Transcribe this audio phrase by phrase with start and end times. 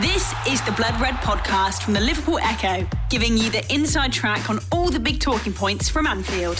[0.00, 4.48] This is the Blood Red podcast from the Liverpool Echo, giving you the inside track
[4.48, 6.58] on all the big talking points from Anfield.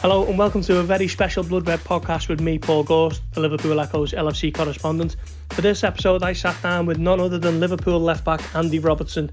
[0.00, 3.38] Hello and welcome to a very special Blood Red podcast with me, Paul Gorst, the
[3.38, 5.14] Liverpool Echo's LFC correspondent.
[5.50, 9.30] For this episode, I sat down with none other than Liverpool left back Andy Robertson.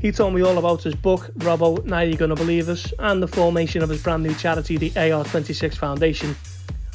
[0.00, 3.28] He told me all about his book, Robbo, Now You're Gonna Believe Us, and the
[3.28, 6.34] formation of his brand new charity, the AR26 Foundation.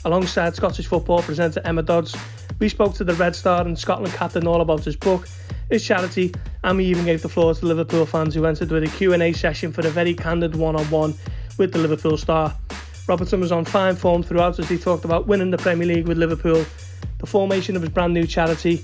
[0.06, 2.16] Alongside Scottish football presenter Emma Dodds,
[2.60, 5.28] we spoke to the Red Star and Scotland captain all about his book,
[5.70, 8.98] his charity, and we even gave the floor to Liverpool fans who entered with a
[8.98, 11.14] Q&A session for a very candid one-on-one
[11.58, 12.56] with the Liverpool star.
[13.08, 16.18] Robertson was on fine form throughout as he talked about winning the Premier League with
[16.18, 16.66] Liverpool,
[17.20, 18.84] the formation of his brand new charity,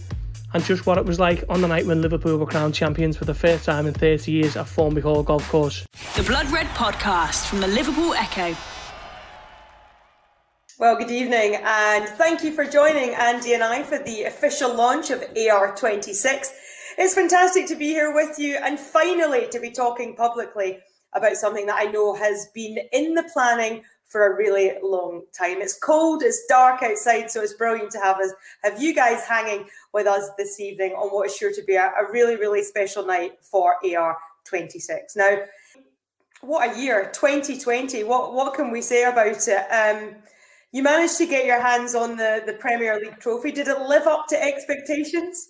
[0.53, 3.25] and just what it was like on the night when Liverpool were crowned champions for
[3.25, 5.85] the first time in 30 years at Formby Hall Golf Course.
[6.15, 8.55] The Blood Red Podcast from the Liverpool Echo.
[10.81, 15.11] Well, good evening, and thank you for joining Andy and I for the official launch
[15.11, 16.47] of AR26.
[16.97, 20.79] It's fantastic to be here with you and finally to be talking publicly
[21.13, 25.61] about something that I know has been in the planning for a really long time.
[25.61, 29.67] It's cold, it's dark outside, so it's brilliant to have us have you guys hanging
[29.93, 33.05] with us this evening on what is sure to be a, a really, really special
[33.05, 35.15] night for AR26.
[35.15, 35.43] Now,
[36.41, 38.03] what a year, 2020.
[38.03, 39.67] What what can we say about it?
[39.71, 40.15] Um,
[40.71, 43.51] you managed to get your hands on the, the Premier League trophy.
[43.51, 45.49] Did it live up to expectations?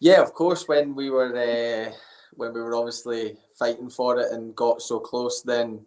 [0.00, 0.66] Yeah, of course.
[0.66, 1.92] When we were uh,
[2.32, 5.84] when we were obviously fighting for it and got so close, then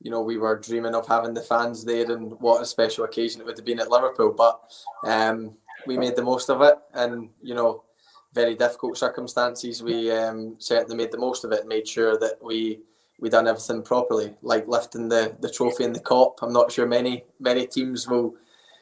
[0.00, 3.40] you know we were dreaming of having the fans there, and what a special occasion
[3.40, 4.32] it would have been at Liverpool.
[4.32, 4.60] But
[5.04, 7.84] um, we made the most of it, and you know,
[8.32, 9.82] very difficult circumstances.
[9.82, 11.66] We um, certainly made the most of it.
[11.66, 12.80] Made sure that we
[13.20, 16.34] we done everything properly, like lifting the, the trophy in the Kop.
[16.42, 18.34] I'm not sure many many teams will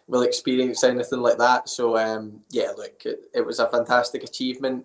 [0.06, 1.68] will experience anything like that.
[1.68, 4.84] So um, yeah, look, it, it, was a fantastic achievement.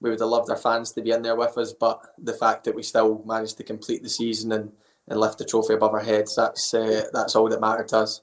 [0.00, 2.64] We would have loved our fans to be in there with us, but the fact
[2.64, 4.72] that we still managed to complete the season and,
[5.08, 8.20] and lift the trophy above our heads, that's uh, that's all that mattered to us.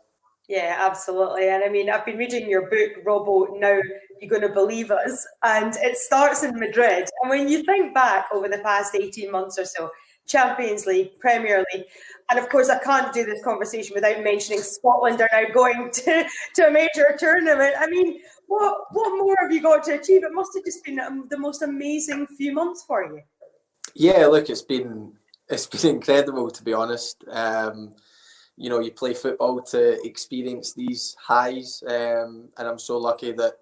[0.50, 1.48] Yeah, absolutely.
[1.48, 3.60] And I mean, I've been reading your book, Robbo.
[3.60, 3.80] Now
[4.20, 7.08] you're going to believe us, and it starts in Madrid.
[7.22, 9.92] And when you think back over the past 18 months or so,
[10.30, 11.86] Champions League, Premier League.
[12.30, 16.26] And of course, I can't do this conversation without mentioning Scotland are now going to,
[16.56, 17.74] to a major tournament.
[17.78, 20.24] I mean, what what more have you got to achieve?
[20.24, 23.22] It must have just been um, the most amazing few months for you.
[23.96, 25.14] Yeah, look, it's been
[25.50, 27.24] it's been incredible to be honest.
[27.30, 27.96] Um,
[28.56, 33.54] you know, you play football to experience these highs, um, and I'm so lucky that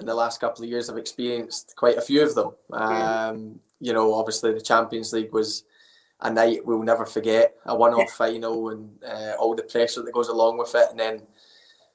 [0.00, 2.52] in the last couple of years I've experienced quite a few of them.
[2.72, 5.64] Um, you know, obviously the Champions League was
[6.22, 8.14] a night we'll never forget, a one-off yeah.
[8.14, 11.22] final, and uh, all the pressure that goes along with it, and then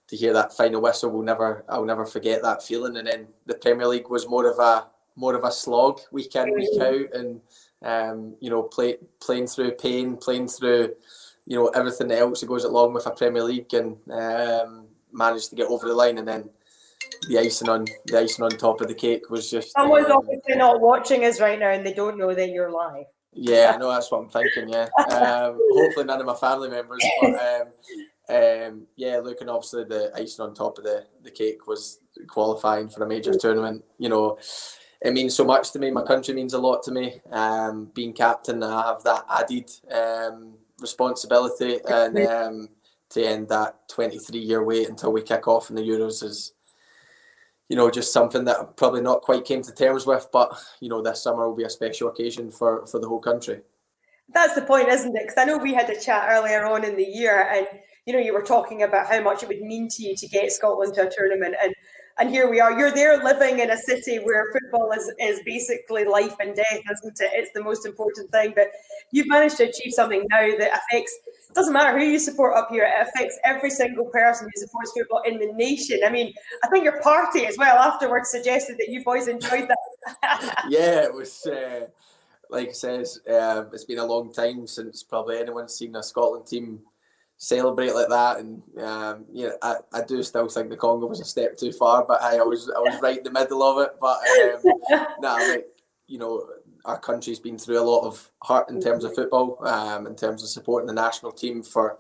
[0.08, 2.98] to hear that final whistle, we'll never, I'll never forget that feeling.
[2.98, 6.54] And then the Premier League was more of a more of a slog week in,
[6.54, 6.82] week mm.
[6.82, 7.42] out, and
[7.82, 10.94] um, you know, play, playing through pain, playing through,
[11.46, 15.56] you know, everything else that goes along with a Premier League, and um, managed to
[15.56, 16.50] get over the line, and then
[17.30, 19.72] the icing on the icing on top of the cake was just.
[19.72, 23.06] Someone's um, obviously not watching us right now, and they don't know that you're live.
[23.38, 24.70] Yeah, I know that's what I'm thinking.
[24.70, 27.04] Yeah, um, hopefully none of my family members.
[27.22, 27.68] But um,
[28.30, 33.04] um, yeah, looking obviously the icing on top of the the cake was qualifying for
[33.04, 33.84] a major tournament.
[34.00, 34.38] You know,
[35.02, 35.92] it means so much to me.
[35.92, 37.22] My country means a lot to me.
[37.32, 42.70] Um, being captain, I have that added um, responsibility, and um,
[43.10, 46.54] to end that 23 year wait until we kick off in the Euros is
[47.70, 50.28] you know, just something that I've probably not quite came to terms with.
[50.32, 53.62] But you know, this summer will be a special occasion for for the whole country.
[54.34, 55.24] That's the point, isn't it?
[55.24, 57.68] Because I know we had a chat earlier on in the year, and
[58.06, 60.52] you know, you were talking about how much it would mean to you to get
[60.52, 61.74] Scotland to a tournament, and
[62.20, 62.78] and here we are.
[62.78, 67.20] You're there living in a city where football is, is basically life and death, isn't
[67.22, 67.32] it?
[67.34, 68.54] It's the most important thing.
[68.56, 68.72] But
[69.12, 71.16] you've managed to achieve something now that affects
[71.58, 75.22] doesn't matter who you support up here, it affects every single person who supports football
[75.26, 76.00] in the nation.
[76.06, 80.66] I mean, I think your party as well afterwards suggested that you boys enjoyed that.
[80.70, 81.46] yeah, it was.
[81.46, 81.88] Uh,
[82.50, 86.48] like I says, uh, it's been a long time since probably anyone's seen a Scotland
[86.48, 86.80] team
[87.38, 88.40] celebrate like that.
[88.40, 92.06] And um, yeah, I, I do still think the conga was a step too far,
[92.06, 93.96] but I, I was I was right in the middle of it.
[94.00, 95.68] But um, nah, like,
[96.08, 96.48] you know,
[96.88, 100.42] our country's been through a lot of hurt in terms of football, um, in terms
[100.42, 101.98] of supporting the national team for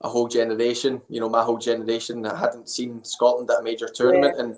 [0.00, 1.00] a whole generation.
[1.08, 4.44] You know, my whole generation that hadn't seen Scotland at a major tournament, yeah.
[4.44, 4.56] and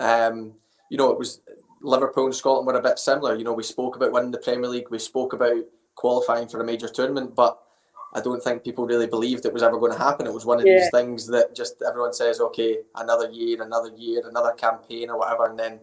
[0.00, 0.54] um,
[0.88, 1.40] you know, it was
[1.82, 3.36] Liverpool and Scotland were a bit similar.
[3.36, 5.64] You know, we spoke about winning the Premier League, we spoke about
[5.96, 7.58] qualifying for a major tournament, but
[8.14, 10.26] I don't think people really believed it was ever going to happen.
[10.26, 10.78] It was one of yeah.
[10.78, 15.46] these things that just everyone says, okay, another year, another year, another campaign or whatever,
[15.46, 15.80] and then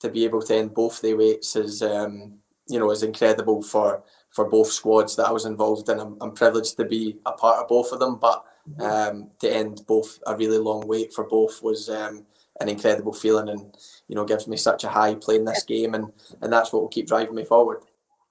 [0.00, 2.34] to be able to end both the waits is, um,
[2.70, 5.98] you know, is incredible for for both squads that I was involved in.
[5.98, 8.82] I'm, I'm privileged to be a part of both of them, but mm-hmm.
[8.82, 12.24] um, to end both a really long wait for both was um,
[12.60, 13.76] an incredible feeling, and
[14.08, 16.12] you know, gives me such a high playing this game, and
[16.42, 17.80] and that's what will keep driving me forward.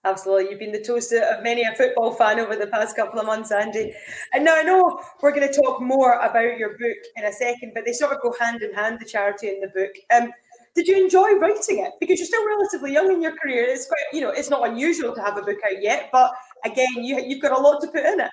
[0.05, 0.49] Absolutely.
[0.49, 3.51] You've been the toast of many a football fan over the past couple of months,
[3.51, 3.93] Andy.
[4.33, 7.73] And now I know we're going to talk more about your book in a second,
[7.75, 9.91] but they sort of go hand in hand, the charity and the book.
[10.15, 10.31] Um,
[10.79, 11.91] did you enjoy writing it?
[11.99, 13.63] Because you're still relatively young in your career.
[13.63, 16.31] It's quite, you know, it's not unusual to have a book out yet, but
[16.63, 18.31] again, you, you've got a lot to put in it.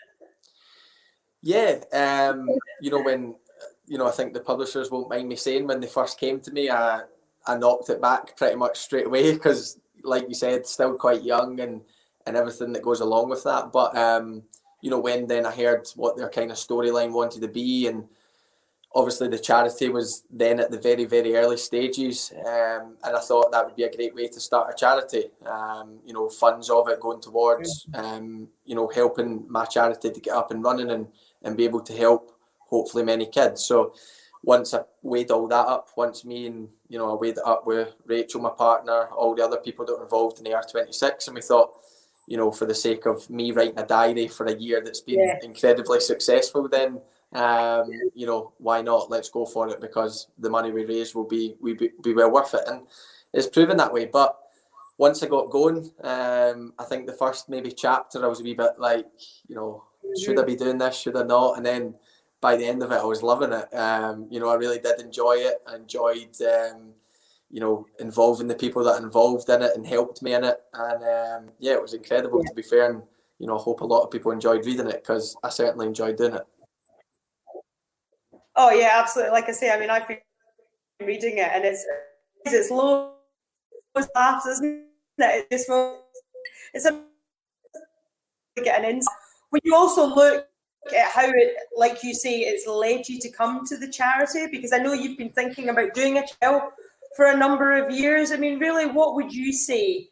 [1.43, 1.81] Yeah.
[1.93, 2.49] Um,
[2.81, 3.35] you know, when,
[3.87, 6.53] you know, I think the publishers won't mind me saying when they first came to
[6.53, 7.01] me, I,
[7.49, 11.59] I knocked it back pretty much straight away because like you said, still quite young
[11.61, 11.83] and
[12.27, 13.73] and everything that goes along with that.
[13.73, 14.43] But um,
[14.81, 18.05] you know, when then I heard what their kind of storyline wanted to be, and
[18.95, 23.53] obviously the charity was then at the very very early stages, um, and I thought
[23.53, 25.25] that would be a great way to start a charity.
[25.45, 30.21] Um, you know, funds of it going towards um, you know helping my charity to
[30.21, 31.07] get up and running and
[31.43, 33.65] and be able to help hopefully many kids.
[33.65, 33.95] So
[34.43, 37.67] once I weighed all that up, once me and you know I weighed it up
[37.67, 41.35] with Rachel, my partner, all the other people that were involved in the AR26, and
[41.35, 41.73] we thought,
[42.27, 45.19] you know, for the sake of me writing a diary for a year that's been
[45.19, 45.39] yeah.
[45.43, 47.01] incredibly successful, then
[47.33, 49.11] um, you know why not?
[49.11, 52.31] Let's go for it because the money we raise will be we be, be well
[52.31, 52.83] worth it, and
[53.33, 54.07] it's proven that way.
[54.07, 54.39] But
[54.99, 58.55] once I got going, um, I think the first maybe chapter I was a wee
[58.55, 59.07] bit like,
[59.47, 59.85] you know,
[60.19, 60.97] should I be doing this?
[60.97, 61.57] Should I not?
[61.57, 61.95] And then
[62.41, 63.75] by the end of it, I was loving it.
[63.75, 65.57] Um, you know, I really did enjoy it.
[65.67, 66.93] I enjoyed, um,
[67.51, 70.61] you know, involving the people that involved in it and helped me in it.
[70.73, 72.91] And um, yeah, it was incredible to be fair.
[72.91, 73.03] And,
[73.39, 76.17] you know, I hope a lot of people enjoyed reading it because I certainly enjoyed
[76.17, 76.47] doing it.
[78.57, 79.33] Oh, yeah, absolutely.
[79.33, 80.19] Like I say, I mean, I've been
[81.01, 81.85] reading it and it's,
[82.47, 83.15] it's low
[84.15, 84.85] laughs, isn't
[85.19, 85.47] it?
[85.51, 85.99] It's just,
[86.75, 87.03] it's a,
[88.63, 89.15] get an insight.
[89.51, 90.47] When you also look
[90.97, 94.47] at how it, like you say, it's led you to come to the charity?
[94.51, 96.73] Because I know you've been thinking about doing a trial
[97.17, 98.33] for a number of years.
[98.33, 100.09] I mean, really, what would you say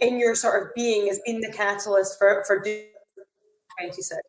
[0.00, 2.84] in your sort of being has been the catalyst for for doing
[3.78, 4.20] 26?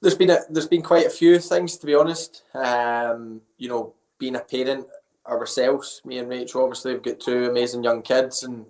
[0.00, 2.44] There's been a, there's been quite a few things to be honest.
[2.54, 4.86] Um, you know, being a parent
[5.26, 8.64] ourselves, me and Rachel, obviously, we've got two amazing young kids, and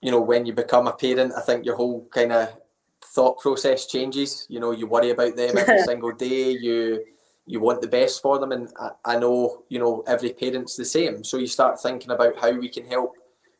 [0.00, 2.56] you know, when you become a parent, I think your whole kind of
[3.04, 4.46] thought process changes.
[4.48, 6.52] You know, you worry about them every single day.
[6.52, 7.04] You
[7.46, 10.84] you want the best for them, and I, I, know you know every parent's the
[10.84, 11.24] same.
[11.24, 13.14] So you start thinking about how we can help.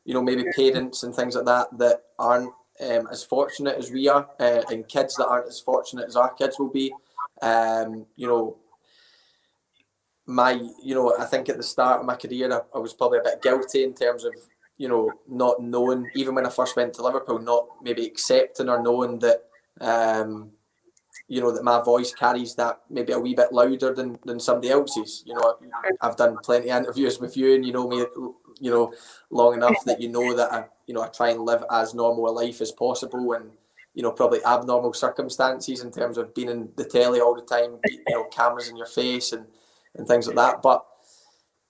[0.05, 4.09] You know, maybe parents and things like that that aren't um, as fortunate as we
[4.09, 6.93] are, uh, and kids that aren't as fortunate as our kids will be.
[7.43, 8.57] Um, you know,
[10.27, 13.19] my you know I think at the start of my career I, I was probably
[13.19, 14.35] a bit guilty in terms of
[14.81, 18.83] you know, not knowing, even when I first went to Liverpool, not maybe accepting or
[18.83, 19.45] knowing that,
[19.79, 20.53] um,
[21.29, 24.71] you know, that my voice carries that maybe a wee bit louder than, than somebody
[24.71, 25.23] else's.
[25.27, 25.59] You know,
[26.01, 28.07] I've done plenty of interviews with you and you know me,
[28.61, 28.93] you know,
[29.31, 32.29] long enough that you know that I, you know, I try and live as normal
[32.29, 33.51] a life as possible and,
[33.95, 37.79] you know, probably abnormal circumstances in terms of being in the telly all the time,
[37.87, 39.47] you know, cameras in your face and,
[39.97, 40.63] and things like that.
[40.63, 40.85] But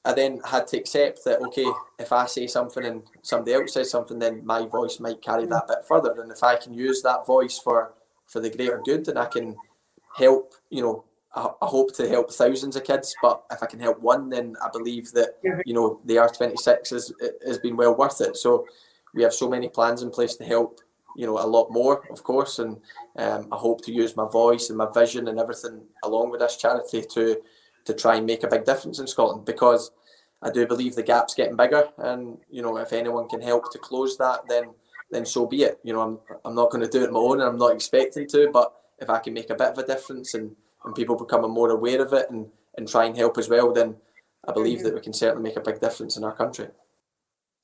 [0.04, 3.90] I then had to accept that okay, if I say something and somebody else says
[3.90, 6.20] something, then my voice might carry that bit further.
[6.20, 7.92] And if I can use that voice for
[8.26, 9.56] for the greater good, then I can
[10.16, 10.54] help.
[10.70, 14.00] You know, I, I hope to help thousands of kids, but if I can help
[14.00, 17.12] one, then I believe that you know the AR twenty six has
[17.46, 18.36] has been well worth it.
[18.36, 18.66] So
[19.14, 20.80] we have so many plans in place to help.
[21.16, 22.76] You know, a lot more, of course, and
[23.16, 26.56] um, I hope to use my voice and my vision and everything along with this
[26.56, 27.40] charity to
[27.84, 29.90] to try and make a big difference in Scotland because
[30.42, 33.78] I do believe the gap's getting bigger, and you know if anyone can help to
[33.78, 34.70] close that, then
[35.10, 35.80] then so be it.
[35.82, 37.74] You know I'm I'm not going to do it on my own, and I'm not
[37.74, 41.16] expecting to, but if I can make a bit of a difference and and people
[41.16, 42.46] becoming more aware of it and
[42.76, 43.96] and try and help as well, then
[44.46, 44.86] I believe mm-hmm.
[44.86, 46.68] that we can certainly make a big difference in our country.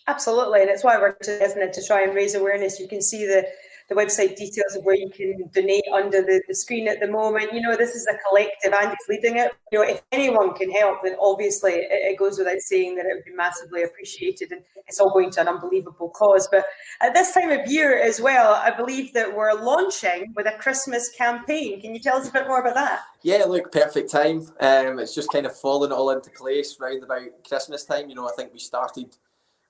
[0.08, 2.78] Absolutely, and it's why we're isn't it to try and raise awareness.
[2.78, 3.46] You can see the
[3.88, 7.52] the website details of where you can donate under the, the screen at the moment.
[7.52, 9.52] You know, this is a collective and it's leading it.
[9.70, 13.14] You know, if anyone can help, then obviously it, it goes without saying that it
[13.14, 16.48] would be massively appreciated and it's all going to an unbelievable cause.
[16.50, 16.64] But
[17.00, 21.10] at this time of year as well, I believe that we're launching with a Christmas
[21.16, 21.80] campaign.
[21.80, 23.02] Can you tell us a bit more about that?
[23.22, 24.48] Yeah, look, perfect time.
[24.60, 28.08] Um, it's just kind of fallen all into place round about Christmas time.
[28.08, 29.16] You know, I think we started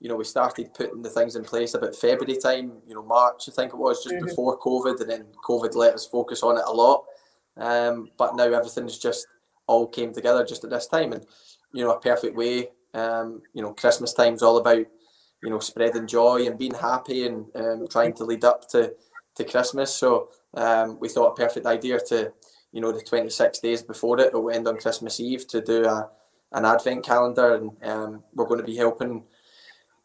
[0.07, 3.49] you know, we started putting the things in place about February time, you know, March,
[3.49, 4.27] I think it was, just mm-hmm.
[4.27, 7.07] before COVID, and then COVID let us focus on it a lot.
[7.57, 9.27] Um, but now everything's just
[9.67, 11.27] all came together just at this time, and
[11.73, 12.69] you know, a perfect way.
[12.95, 14.87] Um, you know, Christmas time's all about
[15.43, 18.95] you know spreading joy and being happy and um, trying to lead up to
[19.35, 19.93] to Christmas.
[19.93, 22.33] So um, we thought a perfect idea to
[22.71, 25.85] you know the 26 days before it, it will end on Christmas Eve to do
[25.85, 26.09] a
[26.53, 29.25] an advent calendar, and um, we're going to be helping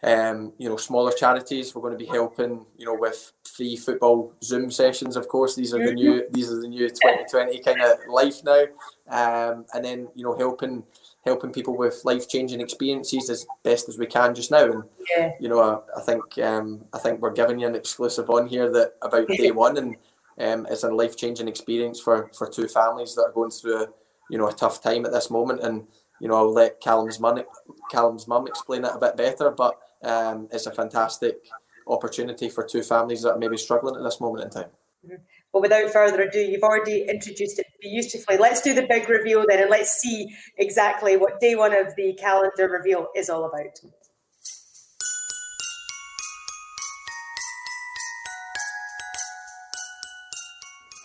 [0.03, 1.75] um, you know, smaller charities.
[1.75, 5.15] We're going to be helping, you know, with free football Zoom sessions.
[5.15, 8.63] Of course, these are the new these are the new 2020 kind of life now.
[9.09, 10.83] Um, and then you know, helping
[11.23, 14.63] helping people with life changing experiences as best as we can just now.
[14.63, 14.83] And
[15.15, 15.33] yeah.
[15.39, 18.71] you know, I, I think um, I think we're giving you an exclusive on here
[18.71, 19.95] that about day one, and
[20.39, 23.87] um, it's a life changing experience for for two families that are going through a
[24.31, 25.61] you know a tough time at this moment.
[25.61, 25.85] And
[26.19, 27.43] you know, I'll let Callum's mum
[27.91, 31.47] Callum's mum explain it a bit better, but um, it's a fantastic
[31.87, 34.71] opportunity for two families that are maybe struggling at this moment in time.
[35.05, 35.15] Mm-hmm.
[35.53, 38.37] Well, without further ado, you've already introduced it beautifully.
[38.37, 42.13] Let's do the big reveal then, and let's see exactly what day one of the
[42.13, 43.79] calendar reveal is all about.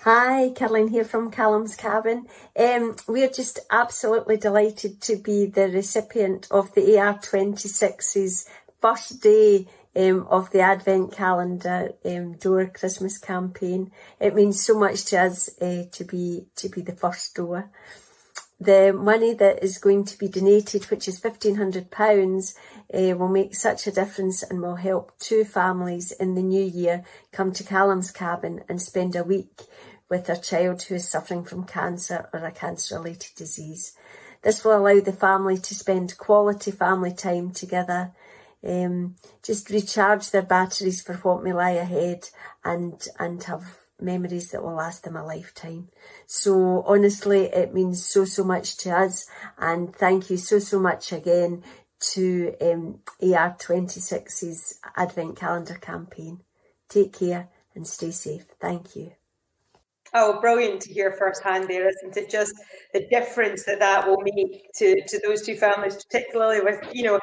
[0.04, 2.26] Hi, Caroline here from Callum's Cabin.
[2.56, 8.48] Um, we're just absolutely delighted to be the recipient of the AR26's
[8.80, 13.90] first day um, of the Advent calendar um, door Christmas campaign.
[14.20, 17.70] It means so much to us uh, to be to be the first door.
[18.58, 22.54] The money that is going to be donated, which is fifteen hundred pounds,
[22.92, 27.04] uh, will make such a difference and will help two families in the new year
[27.32, 29.62] come to Callum's cabin and spend a week
[30.08, 33.92] with their child who is suffering from cancer or a cancer-related disease.
[34.42, 38.12] This will allow the family to spend quality family time together
[38.66, 42.28] um, just recharge their batteries for what may lie ahead
[42.64, 45.88] and and have memories that will last them a lifetime.
[46.26, 49.26] So honestly, it means so, so much to us.
[49.58, 51.62] And thank you so, so much again
[52.12, 56.42] to um, AR26's Advent Calendar campaign.
[56.88, 58.44] Take care and stay safe.
[58.60, 59.12] Thank you.
[60.14, 62.30] Oh, brilliant to hear firsthand there, isn't it?
[62.30, 62.54] Just
[62.94, 67.20] the difference that that will make to, to those two families, particularly with, you know,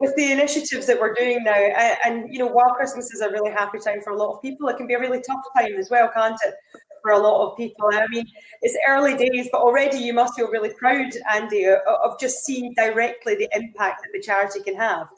[0.00, 1.52] with the initiatives that we're doing now.
[1.52, 4.68] And, you know, while Christmas is a really happy time for a lot of people,
[4.68, 6.54] it can be a really tough time as well, can't it?
[7.02, 7.90] For a lot of people.
[7.92, 8.24] I mean,
[8.62, 13.34] it's early days, but already you must feel really proud, Andy, of just seeing directly
[13.34, 15.08] the impact that the charity can have.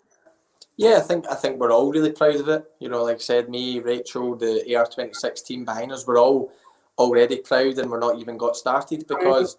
[0.76, 2.64] Yeah, I think I think we're all really proud of it.
[2.80, 6.52] You know, like I said, me, Rachel, the AR26 team behind us, we're all
[6.98, 9.56] already proud and we're not even got started because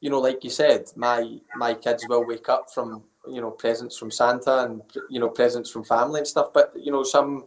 [0.00, 3.96] you know like you said my my kids will wake up from you know presents
[3.96, 7.46] from santa and you know presents from family and stuff but you know some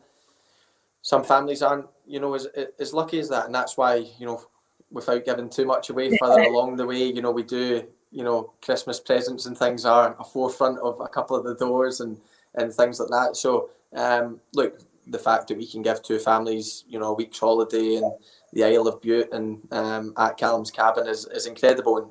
[1.01, 2.47] some families aren't you know as,
[2.79, 4.43] as lucky as that and that's why you know
[4.89, 8.51] without giving too much away further along the way you know we do you know
[8.61, 12.19] christmas presents and things are a forefront of a couple of the doors and
[12.55, 13.35] and things like that.
[13.35, 17.39] So um look the fact that we can give two families you know a week's
[17.39, 18.11] holiday and
[18.53, 21.97] the Isle of Bute and um, at Callum's cabin is, is incredible.
[21.97, 22.07] And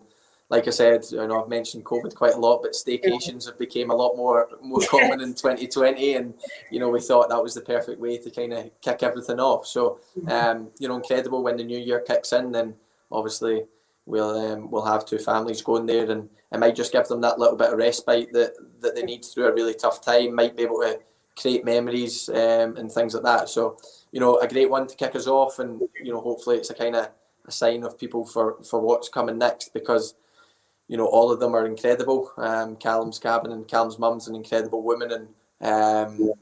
[0.50, 3.90] like I said, you know, I've mentioned COVID quite a lot, but staycations have became
[3.90, 6.34] a lot more more common in 2020, and
[6.70, 9.66] you know, we thought that was the perfect way to kind of kick everything off.
[9.66, 10.28] So, mm-hmm.
[10.28, 12.74] um, you know, incredible when the new year kicks in, then
[13.12, 13.64] obviously
[14.06, 17.38] we'll um, we'll have two families going there, and it might just give them that
[17.38, 20.34] little bit of respite that that they need through a really tough time.
[20.34, 20.98] Might be able to
[21.38, 23.48] create memories um, and things like that.
[23.48, 23.76] So
[24.12, 26.74] you know, a great one to kick us off, and you know, hopefully it's a
[26.74, 27.10] kind of
[27.46, 30.14] a sign of people for for what's coming next because
[30.88, 32.32] you know all of them are incredible.
[32.36, 35.28] Um, Callum's cabin and Callum's mum's an incredible woman, and
[35.60, 36.32] um,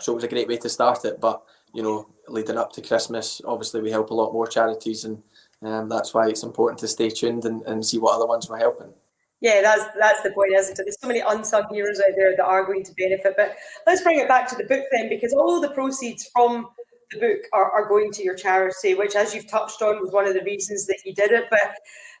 [0.00, 1.20] so it was a great way to start it.
[1.20, 1.42] But
[1.74, 5.22] you know, leading up to Christmas, obviously we help a lot more charities, and
[5.62, 8.58] um, that's why it's important to stay tuned and, and see what other ones we're
[8.58, 8.92] helping.
[9.40, 10.82] Yeah, that's that's the point, isn't it?
[10.84, 13.34] There's so many unsung heroes out there that are going to benefit.
[13.36, 13.56] But
[13.86, 16.68] let's bring it back to the book then, because all the proceeds from
[17.10, 20.26] the book are, are going to your charity, which, as you've touched on, was one
[20.26, 21.44] of the reasons that you did it.
[21.50, 21.74] But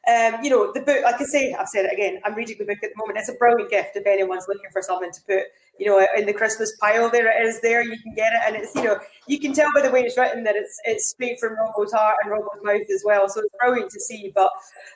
[0.08, 2.64] um, you know, the book, like I say, I've said it again, I'm reading the
[2.64, 3.18] book at the moment.
[3.18, 5.44] It's a brilliant gift if anyone's looking for something to put,
[5.78, 7.10] you know, in the Christmas pile.
[7.10, 7.60] There it is.
[7.60, 10.02] There you can get it, and it's you know, you can tell by the way
[10.02, 13.28] it's written that it's it's straight from Robbo's heart and Robbo's mouth as well.
[13.28, 14.32] So it's brilliant to see.
[14.34, 14.50] But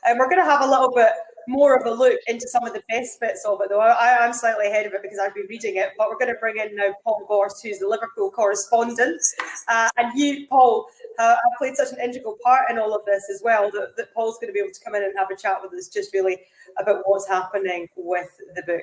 [0.08, 1.12] um, we're going to have a little bit
[1.48, 3.80] more of a look into some of the best bits of it, though.
[3.80, 6.40] I, am slightly ahead of it because I've been reading it, but we're going to
[6.40, 9.20] bring in now Paul Gorst, who's the Liverpool correspondent.
[9.68, 10.86] Uh, and you, Paul,
[11.18, 14.14] uh, have played such an integral part in all of this as well that, that
[14.14, 16.12] Paul's going to be able to come in and have a chat with us just
[16.14, 16.38] really
[16.80, 18.82] about what's happening with the book.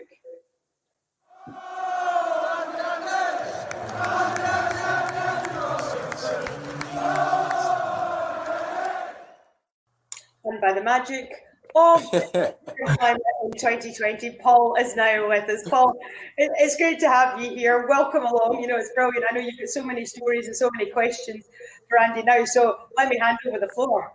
[10.46, 11.30] And by the magic
[11.76, 15.68] of 2020, Paul is now with us.
[15.70, 15.98] Paul,
[16.38, 17.88] it's great to have you here.
[17.88, 18.60] Welcome along.
[18.62, 19.26] You know, it's brilliant.
[19.30, 21.46] I know you've got so many stories and so many questions
[21.88, 22.46] for Andy now.
[22.46, 24.14] So let me hand over the floor.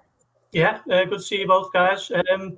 [0.53, 2.11] Yeah, uh, good to see you both, guys.
[2.33, 2.57] Um,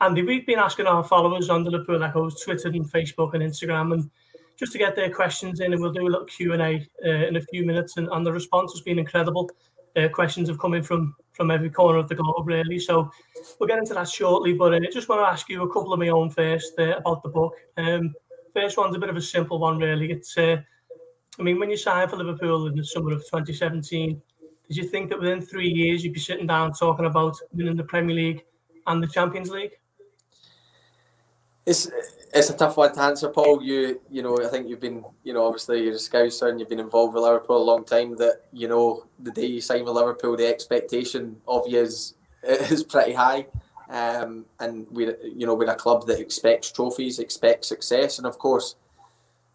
[0.00, 3.94] Andy, we've been asking our followers on the Liverpool Echo's Twitter and Facebook and Instagram,
[3.94, 4.10] and
[4.58, 7.26] just to get their questions in, and we'll do a little Q and A uh,
[7.26, 7.96] in a few minutes.
[7.96, 9.50] And, and the response has been incredible.
[9.96, 12.80] Uh, questions have come in from from every corner of the globe, really.
[12.80, 13.10] So
[13.58, 14.52] we'll get into that shortly.
[14.52, 16.96] But I uh, just want to ask you a couple of my own first uh,
[16.96, 17.54] about the book.
[17.76, 18.12] Um,
[18.52, 20.10] first one's a bit of a simple one, really.
[20.10, 20.56] It's, uh,
[21.38, 24.20] I mean, when you signed for Liverpool in the summer of 2017,
[24.68, 27.84] did you think that within three years you'd be sitting down talking about winning the
[27.84, 28.44] Premier League
[28.88, 29.78] and the Champions League?
[31.68, 31.86] It's
[32.32, 33.62] it's a tough one to answer, Paul.
[33.62, 36.70] You you know, I think you've been, you know, obviously you're a Scouser and you've
[36.70, 38.16] been involved with Liverpool a long time.
[38.16, 42.84] That you know, the day you sign with Liverpool, the expectation of you is is
[42.84, 43.46] pretty high.
[43.90, 48.38] Um, and we're you know we're a club that expects trophies, expects success, and of
[48.38, 48.76] course,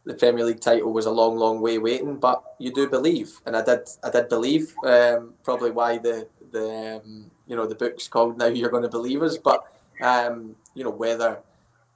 [0.05, 2.17] the Premier League title was a long, long way waiting.
[2.17, 4.75] But you do believe, and I did, I did believe.
[4.85, 8.47] Um, probably why the the um, you know the book's called now.
[8.47, 9.63] You're going to believe us, but
[9.99, 11.41] um, you know whether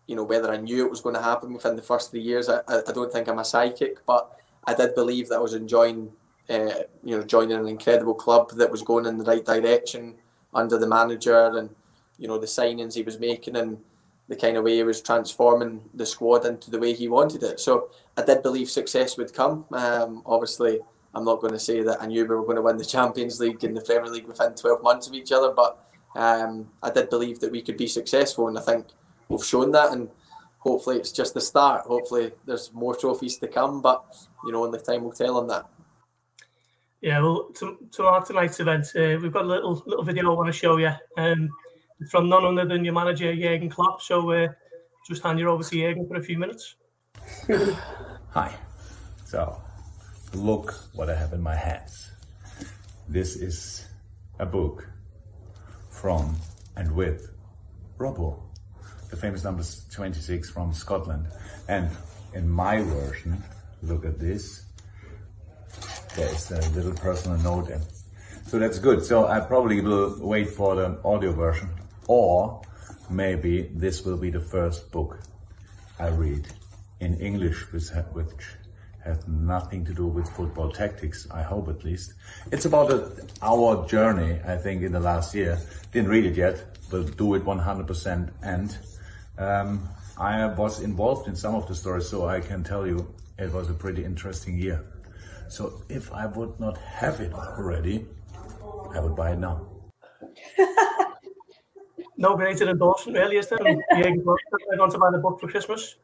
[0.08, 2.50] you know whether I knew it was going to happen within the first three years.
[2.50, 6.12] I, I don't think I'm a psychic, but I did believe that I was enjoying,
[6.50, 10.16] uh, you know, joining an incredible club that was going in the right direction
[10.54, 11.70] under the manager and
[12.18, 13.78] you know the signings he was making and
[14.28, 17.60] the kind of way he was transforming the squad into the way he wanted it.
[17.60, 19.66] So I did believe success would come.
[19.72, 20.80] Um, obviously,
[21.14, 23.40] I'm not going to say that I knew we were going to win the Champions
[23.40, 25.80] League and the Premier League within 12 months of each other, but
[26.16, 28.88] um, I did believe that we could be successful, and I think
[29.30, 30.10] we've shown that, and
[30.60, 31.86] hopefully it's just the start.
[31.86, 34.04] Hopefully there's more trophies to come, but
[34.46, 35.66] you know, only time will tell on that.
[37.02, 40.36] Yeah, well, to, to our tonight's event, uh, we've got a little little video I
[40.36, 40.92] want to show you.
[41.18, 41.50] Um,
[42.10, 44.02] from none other than your manager Jurgen Klopp.
[44.02, 44.48] So uh,
[45.08, 46.76] just hand you over to Jurgen for a few minutes.
[48.32, 48.56] Hi.
[49.26, 49.62] So,
[50.34, 52.12] look what I have in my hands.
[53.10, 53.86] This is
[54.40, 54.88] a book
[55.90, 56.36] from
[56.76, 57.32] and with
[57.98, 58.47] Robbo
[59.10, 61.28] the famous number 26 from Scotland.
[61.68, 61.90] And
[62.34, 63.44] in my version,
[63.82, 64.64] look at this.
[66.16, 67.70] There's a little personal note.
[67.70, 67.86] And
[68.48, 69.04] so that's good.
[69.04, 71.70] So I probably will wait for the audio version
[72.08, 72.62] or
[73.10, 75.20] maybe this will be the first book
[76.00, 76.48] I read
[77.00, 77.90] in English, which,
[79.04, 82.14] has nothing to do with football tactics, I hope at least.
[82.52, 82.92] It's about
[83.42, 85.62] our journey, I think, in the last year.
[85.94, 88.78] Didn't read it yet, will do it 100% and
[89.38, 93.52] um, I was involved in some of the stories, so I can tell you it
[93.52, 94.84] was a pretty interesting year.
[95.48, 98.06] So if I would not have it already,
[98.94, 99.68] I would buy it now.
[102.18, 103.60] no greater endorsement, really, is there?
[103.64, 105.96] Yeah, are going to buy the book for Christmas.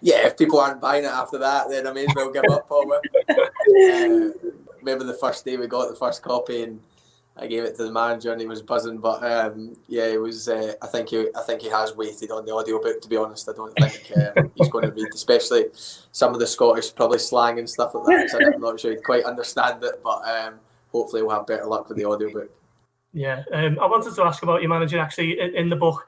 [0.00, 2.68] Yeah, if people aren't buying it after that, then I may as well give up,
[2.68, 2.92] Paul.
[3.28, 3.38] uh,
[4.78, 6.80] remember the first day we got the first copy and
[7.36, 8.98] I gave it to the manager and he was buzzing.
[8.98, 10.48] But um, yeah, it was.
[10.48, 13.00] Uh, I think he, I think he has waited on the audiobook.
[13.00, 16.46] To be honest, I don't think um, he's going to read, especially some of the
[16.46, 18.30] Scottish probably slang and stuff like that.
[18.30, 21.88] So I'm not sure he'd quite understand it, but um, hopefully we'll have better luck
[21.88, 22.50] with the audiobook.
[23.14, 26.06] Yeah, um, I wanted to ask about your manager actually in, in the book.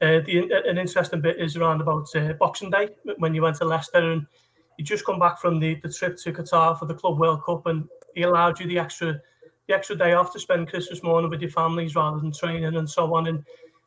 [0.00, 3.64] Uh, the, an interesting bit is around about uh, Boxing Day when you went to
[3.64, 4.26] Leicester and
[4.78, 7.66] you just come back from the, the trip to Qatar for the Club World Cup
[7.66, 9.20] and he allowed you the extra
[9.68, 12.88] the extra day off to spend Christmas morning with your families rather than training and
[12.88, 13.26] so on.
[13.26, 13.44] And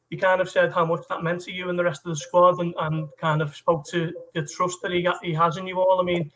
[0.10, 2.16] you kind of said how much that meant to you and the rest of the
[2.16, 5.80] squad, and, and kind of spoke to the trust that he he has in you
[5.80, 6.00] all.
[6.00, 6.32] I mean,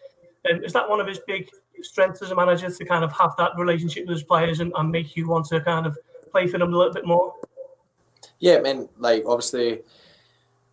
[0.50, 1.50] um, is that one of his big
[1.82, 4.90] strengths as a manager to kind of have that relationship with his players and, and
[4.90, 5.98] make you want to kind of
[6.32, 7.34] play for them a little bit more?
[8.40, 9.82] Yeah, I mean, like obviously,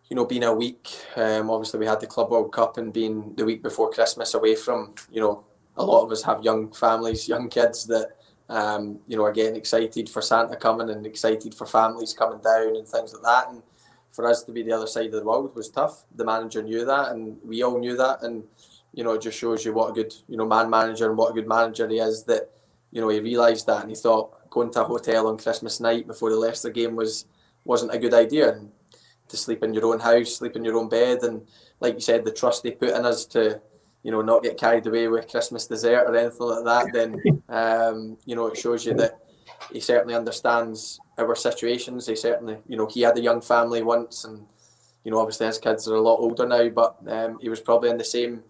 [0.07, 3.33] you know, being a week, um, obviously we had the Club World Cup and being
[3.35, 5.43] the week before Christmas away from, you know,
[5.75, 8.15] a lot of us have young families, young kids that
[8.49, 12.75] um, you know, are getting excited for Santa coming and excited for families coming down
[12.75, 13.49] and things like that.
[13.49, 13.63] And
[14.11, 16.03] for us to be the other side of the world was tough.
[16.15, 18.21] The manager knew that, and we all knew that.
[18.21, 18.43] And
[18.93, 21.31] you know, it just shows you what a good, you know, man manager and what
[21.31, 22.23] a good manager he is.
[22.25, 22.51] That
[22.91, 26.05] you know, he realised that, and he thought going to a hotel on Christmas night
[26.05, 27.25] before the Leicester game was
[27.65, 28.53] wasn't a good idea.
[28.53, 28.71] And
[29.29, 31.47] to sleep in your own house, sleep in your own bed, and
[31.79, 33.61] like you said, the trust they put in us to
[34.03, 38.17] you know, not get carried away with Christmas dessert or anything like that, then um,
[38.25, 39.19] you know it shows you that
[39.71, 42.07] he certainly understands our situations.
[42.07, 44.45] He certainly, you know, he had a young family once, and
[45.03, 47.89] you know, obviously his kids are a lot older now, but um, he was probably
[47.89, 48.43] in the same,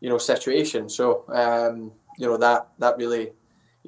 [0.00, 0.88] you know, situation.
[0.88, 3.32] So um, you know that that really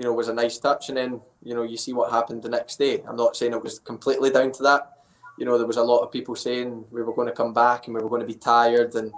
[0.00, 0.88] you know, was a nice touch.
[0.88, 3.02] And then, you know, you see what happened the next day.
[3.06, 4.92] I'm not saying it was completely down to that.
[5.38, 7.86] You know, there was a lot of people saying we were going to come back
[7.86, 9.12] and we were going to be tired and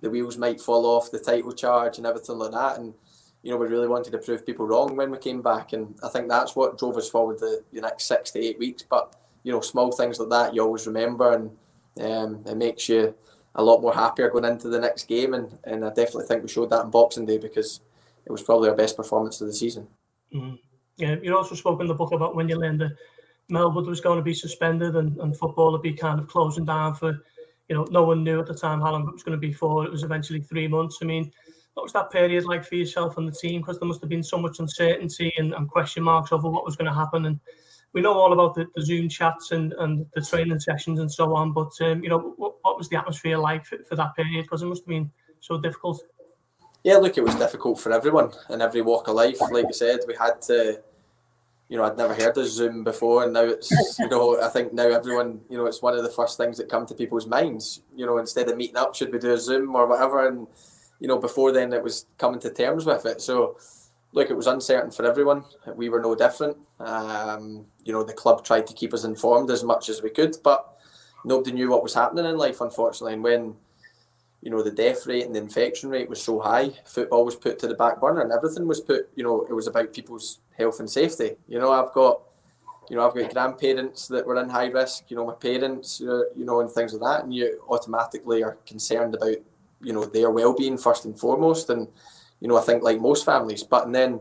[0.00, 2.78] the wheels might fall off the title charge and everything like that.
[2.78, 2.94] And,
[3.42, 5.72] you know, we really wanted to prove people wrong when we came back.
[5.72, 8.82] And I think that's what drove us forward the, the next six to eight weeks.
[8.82, 11.50] But, you know, small things like that you always remember and
[12.00, 13.14] um, it makes you
[13.54, 15.34] a lot more happier going into the next game.
[15.34, 17.80] And, and I definitely think we showed that in Boxing Day because
[18.26, 19.86] it was probably our best performance of the season.
[20.34, 20.58] Mm.
[20.98, 22.96] Yeah, you also spoke in the book about when you learned that
[23.50, 26.94] Melwood was going to be suspended and, and football would be kind of closing down
[26.94, 27.22] for,
[27.68, 29.52] you know, no one knew at the time how long it was going to be
[29.52, 29.84] for.
[29.84, 30.98] It was eventually three months.
[31.02, 31.32] I mean,
[31.74, 33.60] what was that period like for yourself and the team?
[33.60, 36.76] Because there must have been so much uncertainty and, and, question marks over what was
[36.76, 37.26] going to happen.
[37.26, 37.38] And
[37.92, 41.34] we know all about the, the Zoom chats and, and the training sessions and so
[41.34, 41.52] on.
[41.52, 44.44] But, um, you know, what, what was the atmosphere like for, for that period?
[44.44, 46.02] Because it must have been so difficult.
[46.82, 49.40] Yeah, look, it was difficult for everyone in every walk of life.
[49.50, 50.80] Like you said, we had to
[51.68, 54.72] you know, I'd never heard of Zoom before, and now it's, you know, I think
[54.72, 57.82] now everyone, you know, it's one of the first things that come to people's minds.
[57.94, 60.28] You know, instead of meeting up, should we do a Zoom or whatever?
[60.28, 60.46] And
[61.00, 63.20] you know, before then, it was coming to terms with it.
[63.20, 63.58] So,
[64.12, 65.44] look, it was uncertain for everyone.
[65.74, 66.56] We were no different.
[66.80, 70.36] Um, you know, the club tried to keep us informed as much as we could,
[70.42, 70.78] but
[71.24, 73.14] nobody knew what was happening in life, unfortunately.
[73.14, 73.56] And when
[74.46, 77.58] you know the death rate and the infection rate was so high, football was put
[77.58, 79.08] to the back burner, and everything was put.
[79.16, 81.32] You know, it was about people's health and safety.
[81.48, 82.20] You know, I've got,
[82.88, 85.10] you know, I've got grandparents that were in high risk.
[85.10, 89.16] You know, my parents, you know, and things like that, and you automatically are concerned
[89.16, 89.34] about,
[89.82, 91.68] you know, their well-being first and foremost.
[91.68, 91.88] And
[92.38, 94.20] you know, I think like most families, but and then,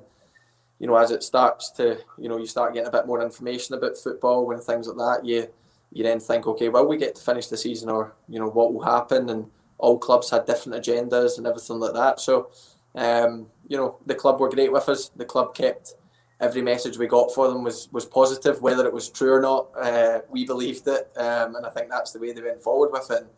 [0.80, 3.76] you know, as it starts to, you know, you start getting a bit more information
[3.76, 5.48] about football and things like that, you
[5.94, 8.74] you then think, okay, well, we get to finish the season, or you know, what
[8.74, 12.20] will happen, and all clubs had different agendas and everything like that.
[12.20, 12.50] So,
[12.96, 15.10] um, you know, the club were great with us.
[15.10, 15.96] The club kept
[16.40, 19.70] every message we got for them was was positive, whether it was true or not.
[19.80, 23.10] Uh, we believed it, um, and I think that's the way they went forward with
[23.12, 23.22] it.
[23.22, 23.30] And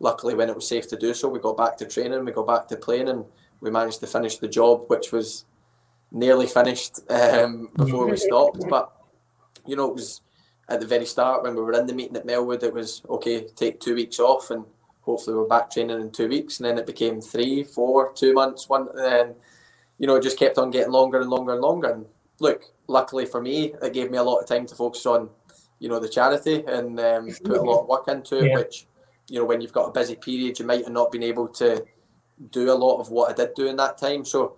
[0.00, 2.46] luckily, when it was safe to do so, we got back to training, we got
[2.46, 3.24] back to playing, and
[3.60, 5.44] we managed to finish the job, which was
[6.10, 8.64] nearly finished um, before we stopped.
[8.68, 8.92] But
[9.66, 10.22] you know, it was
[10.68, 12.62] at the very start when we were in the meeting at Melwood.
[12.62, 14.64] It was okay, take two weeks off, and
[15.08, 16.58] hopefully we're back training in two weeks.
[16.58, 19.34] And then it became three, four, two months, one, and then
[19.98, 21.90] you know, it just kept on getting longer and longer and longer.
[21.90, 22.06] And
[22.40, 25.28] look, luckily for me, it gave me a lot of time to focus on,
[25.80, 28.46] you know, the charity and um, put a lot of work into it.
[28.46, 28.54] Yeah.
[28.54, 28.86] Which,
[29.28, 31.84] you know, when you've got a busy period, you might have not been able to
[32.50, 34.24] do a lot of what I did do in that time.
[34.24, 34.56] So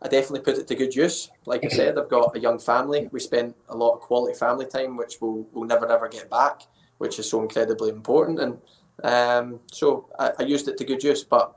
[0.00, 1.30] I definitely put it to good use.
[1.46, 3.08] Like I said, I've got a young family.
[3.10, 6.62] We spent a lot of quality family time, which we'll, we'll never ever get back,
[6.98, 8.38] which is so incredibly important.
[8.38, 8.58] And
[9.04, 11.54] um, so I, I used it to good use, but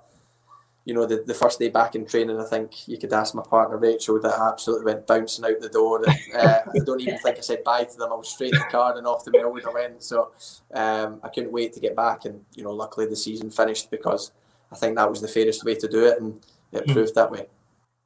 [0.86, 3.44] you know, the, the first day back in training, I think you could ask my
[3.44, 6.04] partner Rachel that I absolutely went bouncing out the door.
[6.04, 8.12] And, uh, I don't even think I said bye to them.
[8.12, 10.02] I was straight in the car and off to Melwood I went.
[10.02, 10.32] So
[10.74, 12.26] um, I couldn't wait to get back.
[12.26, 14.32] And, you know, luckily the season finished because
[14.72, 16.20] I think that was the fairest way to do it.
[16.20, 16.94] And it mm.
[16.94, 17.46] proved that way.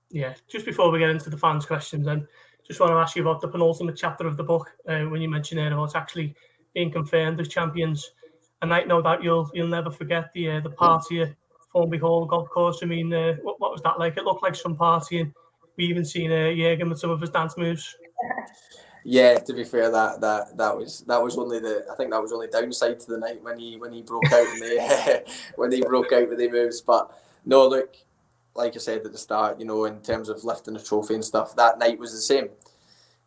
[0.10, 0.34] Yeah.
[0.50, 2.28] Just before we get into the fans' questions, then,
[2.68, 5.30] just want to ask you about the penultimate chapter of the book uh, when you
[5.30, 6.36] mentioned it about actually
[6.74, 8.12] being confirmed as champions.
[8.64, 11.36] And I know that you'll you'll never forget the uh, the party at
[11.74, 12.80] Formby Hall golf course.
[12.82, 14.16] I mean, uh, what, what, was that like?
[14.16, 15.34] It looked like some partying.
[15.78, 17.94] We even seen uh, Jurgen with some of his dance moves.
[19.04, 22.22] Yeah, to be fair, that that that was that was only the I think that
[22.22, 25.24] was only downside to the night when he when he broke out in the
[25.58, 26.80] when he broke out with the moves.
[26.80, 27.12] But
[27.44, 27.98] no, look,
[28.56, 31.26] like I said at the start, you know, in terms of lifting the trophy and
[31.26, 32.48] stuff, that night was the same.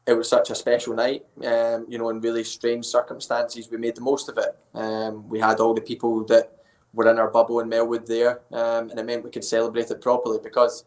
[0.07, 3.69] It was such a special night, um, you know, in really strange circumstances.
[3.71, 4.57] We made the most of it.
[4.73, 6.53] Um, we had all the people that
[6.93, 10.01] were in our bubble in Melwood there, um, and it meant we could celebrate it
[10.01, 10.85] properly because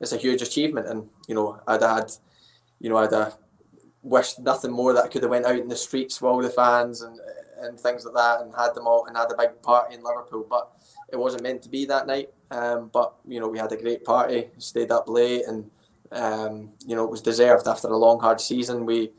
[0.00, 0.88] it's a huge achievement.
[0.88, 2.10] And you know, I'd had,
[2.80, 3.36] you know, I'd have
[4.02, 6.50] wished nothing more that I could have went out in the streets with all the
[6.50, 7.20] fans and
[7.60, 10.46] and things like that, and had them all and had a big party in Liverpool.
[10.48, 10.70] But
[11.12, 12.30] it wasn't meant to be that night.
[12.50, 15.70] Um, but you know, we had a great party, stayed up late, and
[16.12, 18.86] um, you know, it was deserved after a long, hard season.
[18.86, 19.10] We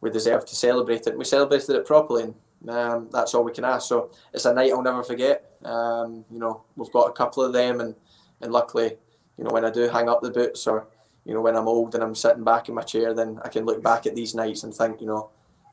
[0.00, 1.16] we deserved to celebrate it.
[1.16, 3.88] We celebrated it properly, and um, that's all we can ask.
[3.88, 5.50] So it's a night I'll never forget.
[5.64, 7.94] Um, you know, we've got a couple of them, and
[8.40, 8.96] and luckily,
[9.38, 10.86] you know, when I do hang up the boots, or
[11.24, 13.64] you know, when I'm old and I'm sitting back in my chair, then I can
[13.64, 15.30] look back at these nights and think, you know,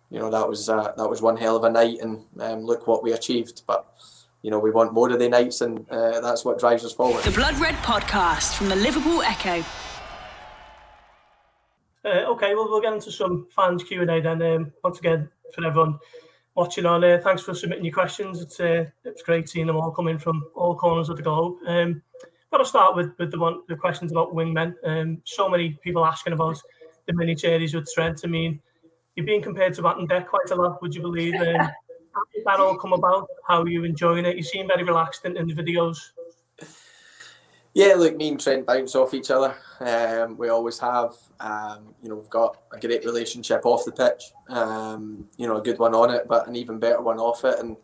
[0.09, 2.87] you know that was uh, that was one hell of a night, and um, look
[2.87, 3.63] what we achieved.
[3.65, 3.85] But
[4.41, 7.23] you know, we want more of the nights, and uh, that's what drives us forward.
[7.23, 9.63] The Blood Red Podcast from the Liverpool Echo.
[12.03, 14.41] Uh, okay, well, we'll get into some fans Q and A then.
[14.41, 15.99] Um, once again, for everyone
[16.55, 17.03] watching on.
[17.03, 18.41] Uh, thanks for submitting your questions.
[18.41, 21.57] It's uh, it's great seeing them all coming from all corners of the globe.
[21.67, 22.01] Um,
[22.51, 24.73] to start with with the one the questions about wingmen.
[24.83, 26.57] Um, so many people asking about
[27.07, 28.21] the mini series with Trent.
[28.23, 28.59] I mean,
[29.15, 30.81] you're being compared to Ant and Dec quite a lot.
[30.81, 31.35] Would you believe?
[31.35, 31.55] Um,
[32.13, 33.27] how did that all come about?
[33.47, 34.35] How are you enjoying it?
[34.35, 35.97] You seem very relaxed in, in the videos.
[37.73, 39.55] Yeah, look, me and Trent bounce off each other.
[39.79, 41.15] Um, we always have.
[41.39, 44.33] Um, you know, we've got a great relationship off the pitch.
[44.49, 47.59] Um, you know, a good one on it, but an even better one off it.
[47.59, 47.77] And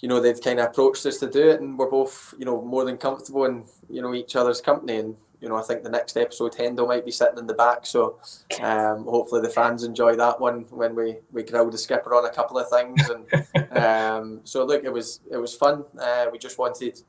[0.00, 2.62] you know, they've kind of approached us to do it, and we're both, you know,
[2.62, 4.96] more than comfortable in you know each other's company.
[4.96, 7.86] And you know, I think the next episode, Hendo might be sitting in the back,
[7.86, 8.18] so
[8.60, 12.30] um, hopefully the fans enjoy that one when we we grill the skipper on a
[12.30, 13.02] couple of things.
[13.08, 15.84] And um, so look, it was it was fun.
[15.98, 17.00] Uh, we just wanted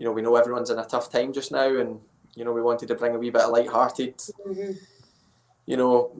[0.00, 2.00] you know, we know everyone's in a tough time just now, and
[2.34, 4.72] you know, we wanted to bring a wee bit of light-hearted, mm-hmm.
[5.66, 6.10] you know,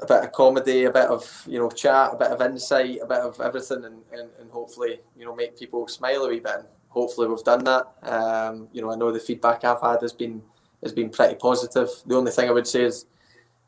[0.00, 3.06] a bit of comedy, a bit of you know chat, a bit of insight, a
[3.06, 6.56] bit of everything, and, and, and hopefully you know make people smile a wee bit.
[6.56, 7.86] And hopefully we've done that.
[8.02, 10.42] Um, you know, I know the feedback I've had has been
[10.82, 11.90] has been pretty positive.
[12.06, 13.06] The only thing I would say is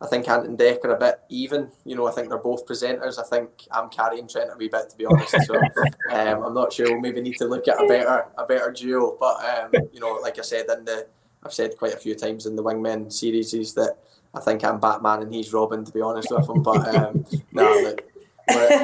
[0.02, 1.70] I think Ant and Dec are a bit even.
[1.84, 3.18] You know, I think they're both presenters.
[3.18, 5.36] I think I'm carrying Trent a wee bit, to be honest.
[5.46, 5.56] So
[6.10, 6.90] um, I'm not sure.
[6.90, 9.16] We'll maybe need to look at a better a better duo.
[9.20, 11.06] But um, you know, like I said in the,
[11.44, 13.98] I've said quite a few times in the Wingmen series is that
[14.34, 16.62] I think I'm Batman and he's Robin, to be honest with him.
[16.62, 18.06] But um, no, like,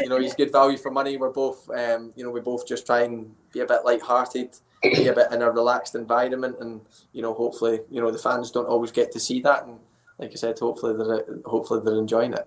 [0.03, 1.17] you know, he's good value for money.
[1.17, 5.09] We're both, um, you know, we both just try and be a bit light-hearted, be
[5.09, 8.69] a bit in a relaxed environment, and you know, hopefully, you know, the fans don't
[8.69, 9.79] always get to see that and
[10.19, 12.47] like I said, hopefully they're hopefully they're enjoying it.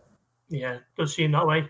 [0.49, 1.69] Yeah, does seem that way.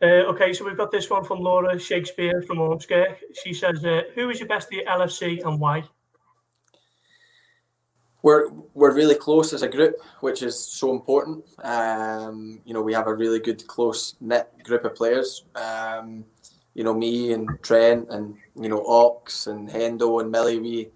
[0.00, 3.16] Uh, okay, so we've got this one from Laura Shakespeare from Ormskirk.
[3.42, 5.84] She says, uh, "Who is your best at LFC and why?"
[8.22, 11.44] We're we're really close as a group, which is so important.
[11.64, 15.44] Um, you know, we have a really good, close knit group of players.
[15.54, 16.24] Um,
[16.74, 20.60] you know, me and Trent and you know Ox and Hendo and Millie.
[20.60, 20.88] We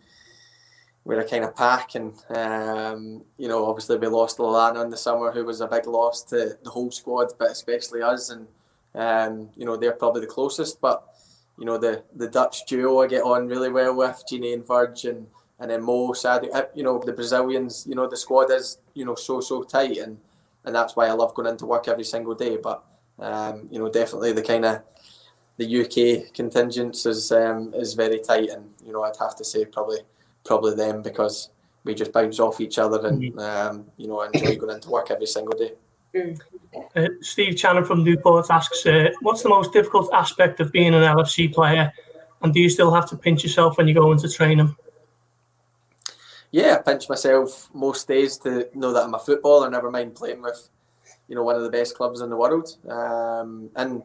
[1.04, 4.96] we're a kind of pack, and um, you know, obviously we lost Lallana in the
[4.96, 8.46] summer, who was a big loss to the whole squad, but especially us, and
[8.94, 10.80] um, you know, they're probably the closest.
[10.80, 11.04] But
[11.58, 15.04] you know, the the Dutch duo I get on really well with, Gini and Virg,
[15.04, 15.26] and
[15.58, 19.04] and then Mo, Sadio, uh, you know, the Brazilians, you know, the squad is you
[19.04, 20.18] know so so tight, and
[20.64, 22.58] and that's why I love going into work every single day.
[22.58, 22.84] But
[23.18, 24.82] um, you know, definitely the kind of
[25.56, 29.64] the UK contingents is um, is very tight, and you know, I'd have to say
[29.64, 29.98] probably
[30.44, 31.50] probably them because
[31.84, 33.38] we just bounce off each other and mm-hmm.
[33.38, 35.72] um, you know enjoy going into work every single day.
[36.14, 36.40] Mm.
[36.94, 41.02] Uh, Steve Channon from Newport asks, uh, "What's the most difficult aspect of being an
[41.02, 41.92] LFC player,
[42.42, 44.74] and do you still have to pinch yourself when you go into training?"
[46.50, 49.70] Yeah, I pinch myself most days to know that I'm a footballer.
[49.70, 50.68] Never mind playing with,
[51.26, 52.76] you know, one of the best clubs in the world.
[52.90, 54.02] Um, and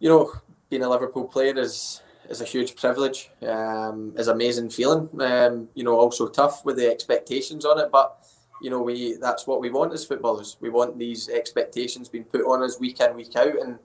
[0.00, 0.32] you know,
[0.68, 3.30] being a Liverpool player is is a huge privilege.
[3.46, 5.08] Um, is amazing feeling.
[5.20, 8.24] Um, you know, also tough with the expectations on it, but
[8.62, 10.56] you know, we that's what we want as footballers.
[10.60, 13.78] We want these expectations being put on us week in, week out, and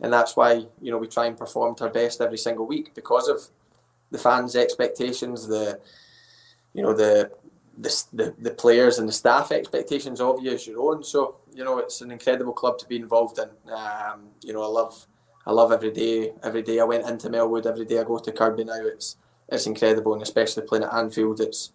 [0.00, 2.94] and that's why you know we try and perform to our best every single week
[2.94, 3.40] because of
[4.10, 5.80] the fans' expectations, the
[6.72, 7.30] you know the
[7.76, 11.02] the, the, the players and the staff expectations of you as your own.
[11.02, 13.50] So you know, it's an incredible club to be involved in.
[13.72, 15.06] Um, you know, I love
[15.46, 16.32] I love every day.
[16.42, 17.66] Every day I went into Melwood.
[17.66, 18.80] Every day I go to Kirkby now.
[18.84, 19.16] It's
[19.48, 21.72] it's incredible, and especially playing at Anfield, it's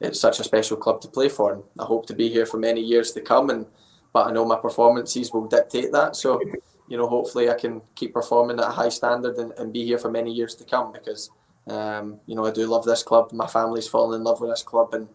[0.00, 1.54] it's such a special club to play for.
[1.54, 3.50] And I hope to be here for many years to come.
[3.50, 3.66] And
[4.12, 6.16] but I know my performances will dictate that.
[6.16, 6.40] So
[6.88, 9.98] you know, hopefully I can keep performing at a high standard and, and be here
[9.98, 11.30] for many years to come because
[11.68, 13.32] um, you know I do love this club.
[13.32, 15.06] My family's fallen in love with this club, and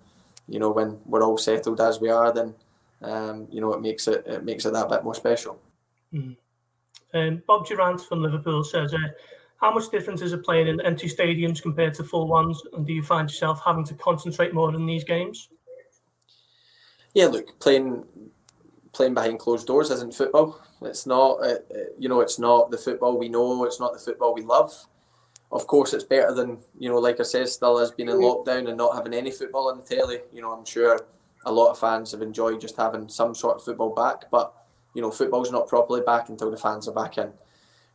[0.48, 2.54] you know when we're all settled as we are, then
[3.02, 5.60] um, you know it makes it it makes it that bit more special.
[6.13, 6.38] Mm.
[7.13, 8.97] Um, Bob Durant from Liverpool says, uh,
[9.58, 12.62] "How much difference is it playing in empty stadiums compared to full ones?
[12.73, 15.49] And do you find yourself having to concentrate more in these games?"
[17.13, 18.06] Yeah, look, playing
[18.93, 20.62] playing behind closed doors isn't football.
[20.82, 23.63] It's not, uh, uh, you know, it's not the football we know.
[23.65, 24.73] It's not the football we love.
[25.52, 28.67] Of course, it's better than you know, like I said, still has been in lockdown
[28.67, 30.21] and not having any football on the telly.
[30.32, 31.06] You know, I'm sure
[31.45, 34.54] a lot of fans have enjoyed just having some sort of football back, but
[34.93, 37.32] you know, football's not properly back until the fans are back in.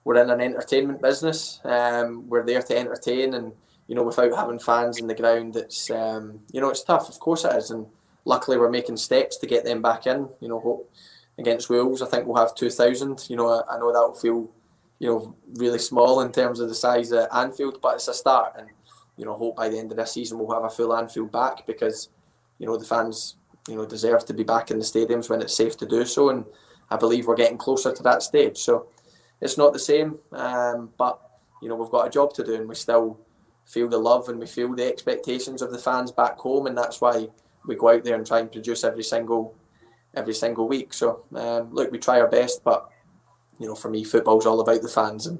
[0.04, 1.61] We're in an entertainment business.
[1.64, 3.52] Um, we're there to entertain, and
[3.87, 7.08] you know, without having fans in the ground, it's um, you know, it's tough.
[7.08, 7.87] Of course it is, and
[8.24, 10.28] luckily we're making steps to get them back in.
[10.40, 10.90] You know, hope
[11.38, 13.26] against Wolves, I think we'll have two thousand.
[13.28, 14.50] You know, I, I know that will feel,
[14.98, 18.54] you know, really small in terms of the size of Anfield, but it's a start,
[18.58, 18.68] and
[19.16, 21.66] you know, hope by the end of this season we'll have a full Anfield back
[21.66, 22.08] because,
[22.58, 23.37] you know, the fans,
[23.68, 26.30] you know, deserve to be back in the stadiums when it's safe to do so,
[26.30, 26.44] and
[26.90, 28.59] I believe we're getting closer to that stage.
[28.59, 28.88] So
[29.40, 31.20] it's not the same, um, but
[31.62, 33.18] you know we've got a job to do, and we still
[33.66, 37.01] feel the love and we feel the expectations of the fans back home, and that's
[37.01, 37.29] why
[37.66, 39.55] we go out there and try and produce every single
[40.14, 40.92] every single week.
[40.92, 42.88] So um, look, we try our best, but
[43.59, 45.38] you know, for me, football's all about the fans, and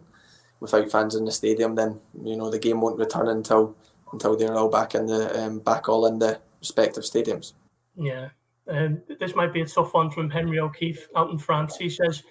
[0.61, 3.76] without fans in the stadium, then you know the game won't return until
[4.12, 7.54] until they're all back in the um, back all in the respective stadiums.
[7.96, 8.28] Yeah,
[8.68, 11.76] um, this might be a tough one from Henry O'Keefe out in France.
[11.76, 12.24] He says, if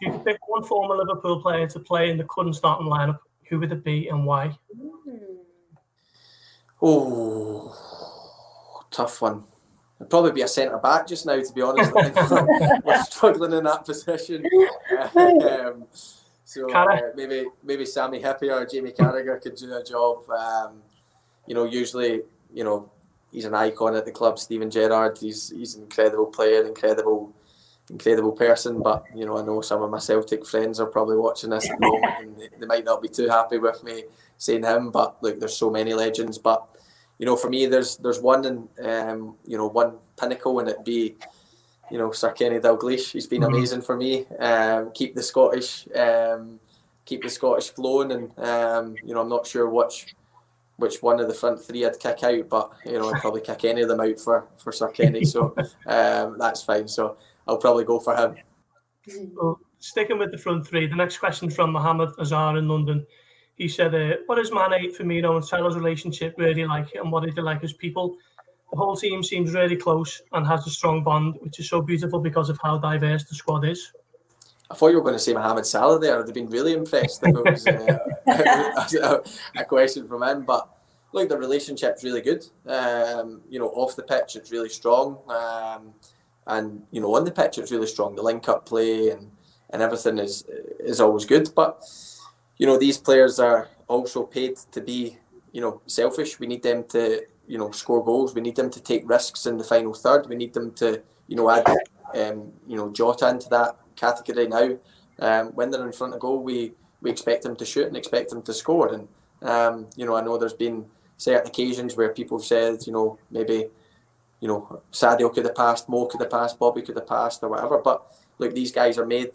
[0.00, 3.18] you could pick one former Liverpool player to play in the current starting lineup,
[3.48, 4.56] who would it be and why?
[6.80, 7.74] Oh,
[8.90, 9.44] tough one.
[10.00, 11.92] It'd probably be a centre back just now, to be honest.
[12.84, 14.44] we're struggling in that position.
[15.16, 15.84] Um,
[16.44, 20.28] so uh, maybe maybe Sammy Hyypiä or Jamie Carragher could do a job.
[20.28, 20.82] Um,
[21.46, 22.90] you know, usually, you know,
[23.34, 24.38] he's an icon at the club.
[24.38, 27.34] Steven Gerrard, he's he's an incredible player, incredible,
[27.90, 28.80] incredible person.
[28.80, 31.78] But you know, I know some of my Celtic friends are probably watching this at
[31.78, 34.04] the moment, and they, they might not be too happy with me
[34.38, 34.90] saying him.
[34.90, 36.38] But look, there's so many legends.
[36.38, 36.64] But
[37.18, 40.84] you know, for me, there's there's one and um, you know one pinnacle, and it
[40.84, 41.16] be
[41.90, 43.10] you know Sir Kenny Dalglish.
[43.10, 43.54] He's been mm-hmm.
[43.54, 44.26] amazing for me.
[44.38, 46.60] Um, keep the Scottish, um,
[47.04, 50.14] keep the Scottish flowing, and um, you know I'm not sure which
[50.76, 53.64] which one of the front three I'd kick out, but you know I'd probably kick
[53.64, 55.54] any of them out for for Sir Kenny, so
[55.86, 56.88] um, that's fine.
[56.88, 58.36] So I'll probably go for him.
[59.34, 63.06] Well, sticking with the front three, the next question from Mohammed Azar in London.
[63.56, 67.30] He said, uh, "What is Mane, Firmino, and Salah's relationship really like, and what are
[67.30, 68.16] they like as people?"
[68.70, 72.18] The whole team seems really close and has a strong bond, which is so beautiful
[72.18, 73.92] because of how diverse the squad is.
[74.70, 76.18] I thought you were going to say Mohamed Salah there.
[76.18, 79.18] I'd have been really impressed if it was uh,
[79.56, 80.44] a, question from him.
[80.44, 80.68] But
[81.12, 82.46] look, the relationship's really good.
[82.66, 85.18] Um, you know, off the pitch, it's really strong.
[85.28, 85.92] Um,
[86.46, 88.16] and, you know, on the pitch, it's really strong.
[88.16, 89.30] The link up play and,
[89.70, 90.44] and everything is
[90.80, 91.50] is always good.
[91.54, 91.82] But,
[92.56, 95.18] you know, these players are also paid to be,
[95.52, 96.40] you know, selfish.
[96.40, 98.34] We need them to, you know, score goals.
[98.34, 100.26] We need them to take risks in the final third.
[100.26, 101.66] We need them to, you know, add,
[102.14, 104.76] um, you know, Jota into that category now.
[105.18, 108.30] Um, when they're in front of goal, we we expect them to shoot and expect
[108.30, 108.92] them to score.
[108.94, 109.08] And
[109.42, 113.18] um, you know, I know there's been certain occasions where people have said, you know,
[113.30, 113.66] maybe,
[114.40, 117.50] you know, Sadio could have passed, Mo could have passed, Bobby could have passed, or
[117.50, 117.78] whatever.
[117.78, 119.32] But look, these guys are made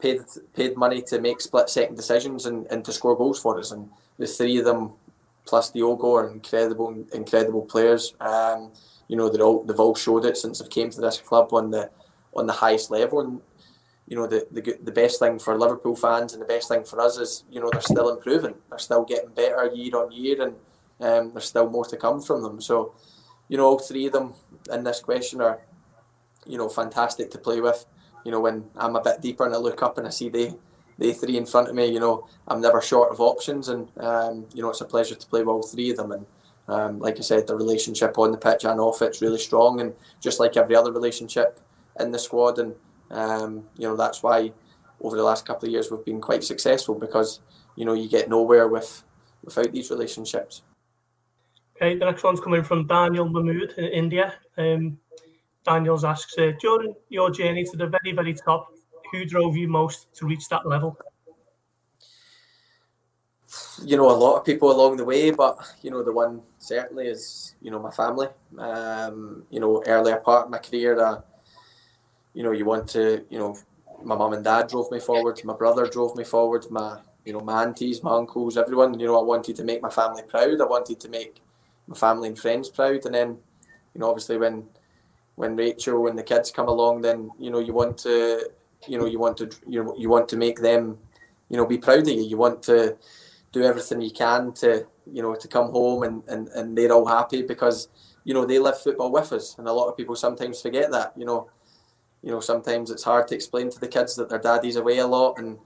[0.00, 0.20] paid
[0.54, 3.72] paid money to make split second decisions and, and to score goals for us.
[3.72, 4.92] And the three of them
[5.46, 8.14] plus Diogo are incredible incredible players.
[8.20, 8.72] Um,
[9.08, 11.70] you know, they're all they've all showed it since they've came to this club on
[11.70, 11.90] the
[12.34, 13.20] on the highest level.
[13.20, 13.40] And
[14.10, 17.00] you know the, the the best thing for Liverpool fans and the best thing for
[17.00, 20.56] us is you know they're still improving, they're still getting better year on year, and
[21.00, 22.60] um, there's still more to come from them.
[22.60, 22.92] So,
[23.48, 24.34] you know, all three of them
[24.72, 25.60] in this question are,
[26.44, 27.86] you know, fantastic to play with.
[28.24, 30.54] You know, when I'm a bit deeper and I look up and I see they
[30.98, 34.46] they three in front of me, you know, I'm never short of options, and um,
[34.52, 36.10] you know, it's a pleasure to play with all three of them.
[36.10, 36.26] And
[36.66, 39.94] um, like I said, the relationship on the pitch and off it's really strong, and
[40.20, 41.60] just like every other relationship
[42.00, 42.74] in the squad and
[43.10, 44.52] um, you know, that's why
[45.00, 47.40] over the last couple of years we've been quite successful because
[47.76, 49.02] you know you get nowhere with
[49.44, 50.62] without these relationships.
[51.76, 54.34] Okay, the next one's coming from Daniel Mahmood in India.
[54.58, 54.98] Um,
[55.64, 58.68] Daniel's asks, uh, during your journey to the very, very top,
[59.12, 60.96] who drove you most to reach that level?
[63.82, 67.08] You know, a lot of people along the way, but you know, the one certainly
[67.08, 68.28] is you know my family.
[68.58, 71.20] Um, you know, earlier part of my career, uh,
[72.34, 73.56] you know, you want to, you know,
[74.02, 77.40] my mum and dad drove me forward, my brother drove me forward, my, you know,
[77.40, 80.60] my aunties, my uncles, everyone, you know, I wanted to make my family proud.
[80.60, 81.42] I wanted to make
[81.86, 83.04] my family and friends proud.
[83.04, 83.38] And then,
[83.94, 84.64] you know, obviously when,
[85.34, 88.48] when Rachel and the kids come along, then, you know, you want to,
[88.88, 90.98] you know, you want to, you know, you want to make them,
[91.48, 92.22] you know, be proud of you.
[92.22, 92.96] You want to
[93.52, 97.06] do everything you can to, you know, to come home and, and, and they're all
[97.06, 97.88] happy because,
[98.24, 99.58] you know, they live football with us.
[99.58, 101.50] And a lot of people sometimes forget that, you know,
[102.22, 105.06] you know, sometimes it's hard to explain to the kids that their daddy's away a
[105.06, 105.58] lot and,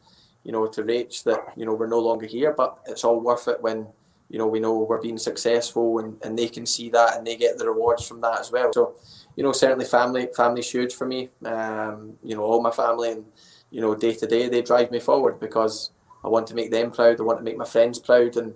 [0.45, 3.49] you know, to Rach that, you know, we're no longer here, but it's all worth
[3.49, 3.87] it when,
[4.29, 7.37] you know, we know we're being successful and, and they can see that and they
[7.37, 8.73] get the rewards from that as well.
[8.73, 8.95] So,
[9.37, 11.31] you know, certainly family, family's huge for me.
[11.45, 13.25] Um, you know, all my family and,
[13.71, 15.91] you know, day to day, they drive me forward because
[16.25, 17.21] I want to make them proud.
[17.21, 18.37] I want to make my friends proud.
[18.37, 18.55] And,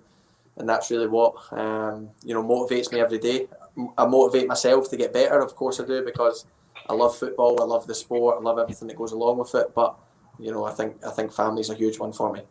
[0.56, 3.48] and that's really what, um, you know, motivates me every day.
[3.96, 5.40] I motivate myself to get better.
[5.40, 6.46] Of course I do because
[6.88, 7.60] I love football.
[7.60, 8.38] I love the sport.
[8.38, 9.74] I love everything that goes along with it.
[9.74, 9.96] But
[10.38, 12.42] you know, I think I think family's a huge one for me.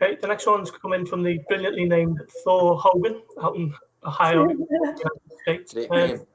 [0.00, 3.72] Okay, the next one's coming from the brilliantly named Thor Hogan out in
[4.04, 4.46] Ohio.
[5.44, 6.26] Great um,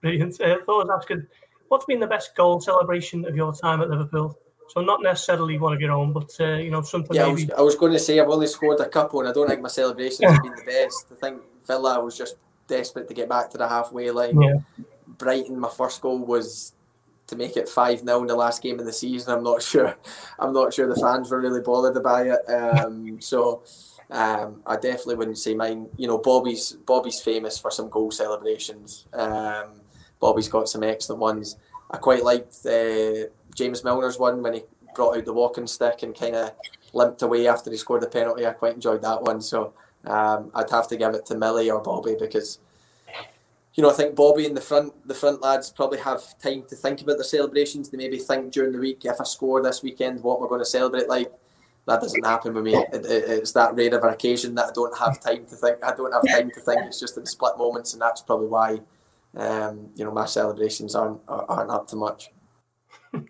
[0.00, 0.40] brilliant.
[0.40, 1.26] Uh, Thor's asking,
[1.68, 4.36] what's been the best goal celebration of your time at Liverpool?
[4.68, 7.14] So not necessarily one of your own, but uh, you know something.
[7.14, 7.42] Yeah, maybe...
[7.42, 9.48] I, was, I was going to say I've only scored a couple, and I don't
[9.48, 11.06] think my celebrations have been the best.
[11.12, 12.36] I think Villa was just
[12.68, 14.40] desperate to get back to the halfway line.
[14.40, 14.54] Yeah.
[15.18, 16.72] Brighton, my first goal was
[17.26, 19.32] to make it five 0 in the last game of the season.
[19.32, 19.96] I'm not sure.
[20.38, 22.50] I'm not sure the fans were really bothered about it.
[22.50, 23.62] Um, so
[24.10, 25.88] um, I definitely wouldn't say mine.
[25.96, 29.06] You know, Bobby's Bobby's famous for some goal celebrations.
[29.12, 29.80] Um,
[30.20, 31.56] Bobby's got some excellent ones.
[31.90, 34.62] I quite liked uh, James Milner's one when he
[34.94, 36.52] brought out the walking stick and kind of
[36.92, 38.46] limped away after he scored the penalty.
[38.46, 39.40] I quite enjoyed that one.
[39.40, 39.72] So
[40.04, 42.58] um, I'd have to give it to Millie or Bobby because
[43.74, 46.76] you know, I think Bobby and the front the front lads probably have time to
[46.76, 47.88] think about their celebrations.
[47.88, 50.66] They maybe think during the week, if I score this weekend, what we're going to
[50.66, 51.32] celebrate like.
[51.84, 52.76] That doesn't happen with me.
[52.76, 55.82] It, it, it's that rare of an occasion that I don't have time to think.
[55.82, 56.82] I don't have time to think.
[56.82, 58.78] It's just in split moments, and that's probably why,
[59.36, 62.30] um, you know, my celebrations aren't aren't up to much.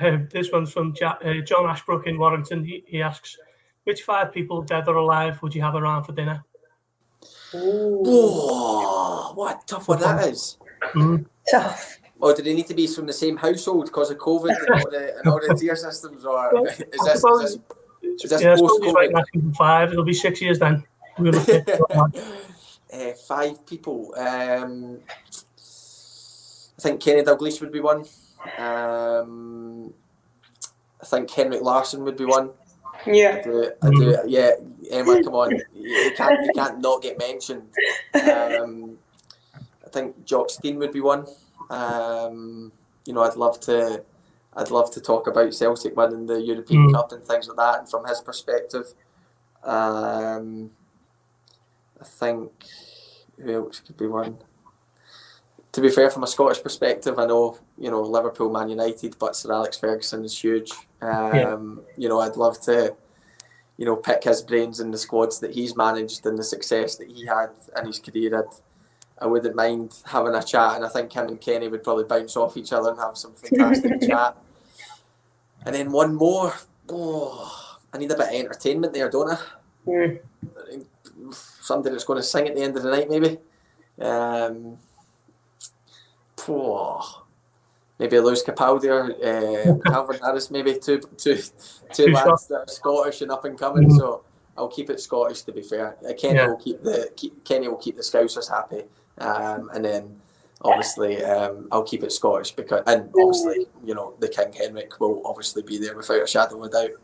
[0.00, 2.64] Um, this one's from uh, John Ashbrook in Warrington.
[2.64, 3.36] He, he asks,
[3.82, 6.44] which five people, dead or alive, would you have around for dinner?
[7.54, 10.58] Oh, what tough one that is.
[10.94, 11.26] Mm.
[11.50, 11.98] Tough.
[12.20, 14.90] Or do they need to be from the same household because of COVID and all
[14.90, 16.24] the, and all the tier systems?
[16.24, 17.58] Or is this, is this,
[18.24, 19.12] is this yeah, post COVID?
[19.12, 19.92] Right five.
[19.92, 20.84] It'll be six years then.
[21.18, 21.32] uh,
[23.28, 24.14] five people.
[24.16, 24.98] Um,
[26.78, 28.04] I think Kenny Dalglish would be one.
[28.58, 29.92] Um,
[31.00, 32.50] I think Henrik Larsson would be one.
[33.06, 33.38] Yeah.
[33.38, 34.50] I do, I do, yeah,
[34.90, 35.52] Emma, come on.
[35.74, 37.68] You can't, you can't not get mentioned.
[38.14, 38.98] Um,
[39.84, 41.26] I think Jock Stein would be one.
[41.70, 42.72] Um,
[43.06, 44.02] you know, I'd love to,
[44.54, 46.92] I'd love to talk about Celtic winning the European mm.
[46.92, 48.92] Cup and things like that, and from his perspective.
[49.62, 50.70] Um,
[52.00, 52.52] I think
[53.42, 54.38] who else could be one?
[55.78, 59.36] To be fair, from a Scottish perspective, I know you know Liverpool, Man United, but
[59.36, 60.72] Sir Alex Ferguson is huge.
[61.00, 61.56] Um, yeah.
[61.96, 62.96] You know, I'd love to,
[63.76, 67.06] you know, pick his brains in the squads that he's managed and the success that
[67.06, 68.38] he had in his career.
[68.38, 72.06] I'd, I wouldn't mind having a chat, and I think him and Kenny would probably
[72.06, 74.36] bounce off each other and have some fantastic chat.
[75.64, 76.54] And then one more.
[76.88, 79.38] Oh, I need a bit of entertainment there, don't I?
[79.86, 80.18] Mm.
[81.30, 83.38] Something that's going to sing at the end of the night, maybe.
[84.00, 84.78] Um,
[86.50, 87.24] oh,
[87.98, 91.38] maybe Lewis Capaldi or uh, Calvin Harris, maybe two, two,
[91.92, 93.88] two lads that are Scottish and up and coming.
[93.88, 93.98] Mm-hmm.
[93.98, 94.24] So
[94.56, 95.42] I'll keep it Scottish.
[95.42, 96.48] To be fair, uh, Kenny yeah.
[96.48, 98.82] will keep the keep, Kenny will keep the Scousers happy,
[99.18, 100.20] um, and then
[100.62, 105.22] obviously um, I'll keep it Scottish because, and obviously you know the King Henrik will
[105.24, 106.98] obviously be there without a shadow of a doubt.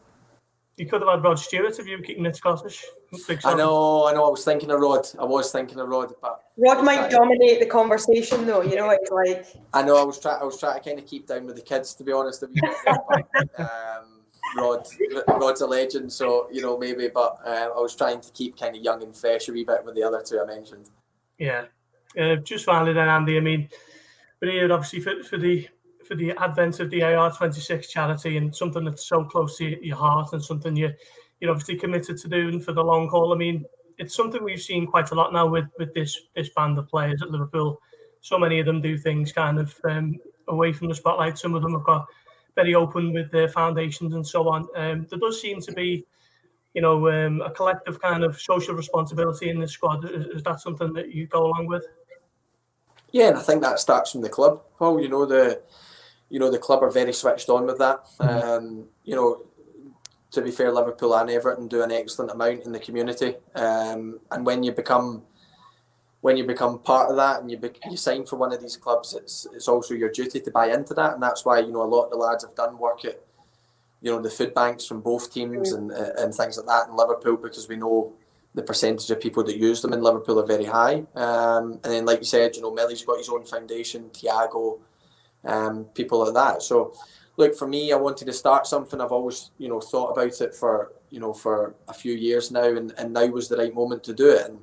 [0.76, 2.84] You could have had Rod Stewart if you were keeping it Scottish.
[3.44, 4.26] I know, I know.
[4.26, 5.06] I was thinking of Rod.
[5.20, 8.62] I was thinking of Rod, but Rod might dominate the conversation, though.
[8.62, 9.96] You know, it's like I know.
[9.96, 10.40] I was trying.
[10.40, 12.44] I was trying to kind of keep down with the kids, to be honest.
[13.58, 14.14] um,
[14.56, 14.86] Rod,
[15.26, 17.08] Rod's a legend, so you know maybe.
[17.12, 19.84] But um, I was trying to keep kind of young and fresh a wee bit
[19.84, 20.90] with the other two I mentioned.
[21.38, 21.64] Yeah,
[22.18, 23.36] uh, just finally then, Andy.
[23.36, 23.68] I mean,
[24.38, 25.68] but here obviously for, for the
[26.06, 30.34] for the advent of the AR26 charity and something that's so close to your heart
[30.34, 30.92] and something you
[31.40, 33.32] you're obviously committed to doing for the long haul.
[33.32, 33.64] I mean,
[33.98, 37.22] it's something we've seen quite a lot now with with this this band of players
[37.22, 37.80] at Liverpool.
[38.20, 40.16] So many of them do things kind of um,
[40.48, 41.38] away from the spotlight.
[41.38, 42.06] Some of them have got
[42.54, 44.66] very open with their foundations and so on.
[44.76, 46.06] Um, there does seem to be,
[46.72, 50.04] you know, um, a collective kind of social responsibility in the squad.
[50.04, 51.84] Is, is that something that you go along with?
[53.12, 54.62] Yeah, and I think that starts from the club.
[54.78, 55.60] Paul, you know the
[56.30, 58.04] you know the club are very switched on with that.
[58.18, 58.48] Mm-hmm.
[58.48, 59.42] Um, you know,
[60.34, 64.44] to be fair, Liverpool and Everton do an excellent amount in the community, um, and
[64.44, 65.22] when you become
[66.20, 68.76] when you become part of that and you be, you sign for one of these
[68.76, 71.82] clubs, it's it's also your duty to buy into that, and that's why you know
[71.82, 73.20] a lot of the lads have done work at
[74.00, 75.90] you know the food banks from both teams mm-hmm.
[75.90, 78.14] and and things like that in Liverpool because we know
[78.54, 81.04] the percentage of people that use them in Liverpool are very high.
[81.14, 84.78] Um, and then, like you said, you know, Millie's got his own foundation, Thiago,
[85.44, 86.62] um, people like that.
[86.62, 86.94] So,
[87.36, 89.00] look, for me, I wanted to start something.
[89.00, 92.64] I've always, you know, thought about it for, you know, for a few years now,
[92.64, 94.46] and, and now was the right moment to do it.
[94.48, 94.58] And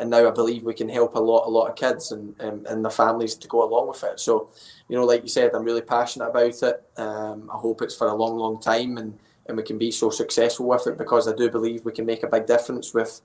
[0.00, 2.66] and now I believe we can help a lot, a lot of kids and and,
[2.66, 4.18] and the families to go along with it.
[4.18, 4.50] So,
[4.88, 6.82] you know, like you said, I'm really passionate about it.
[6.96, 10.10] Um, I hope it's for a long, long time, and and we can be so
[10.10, 13.20] successful with it because I do believe we can make a big difference with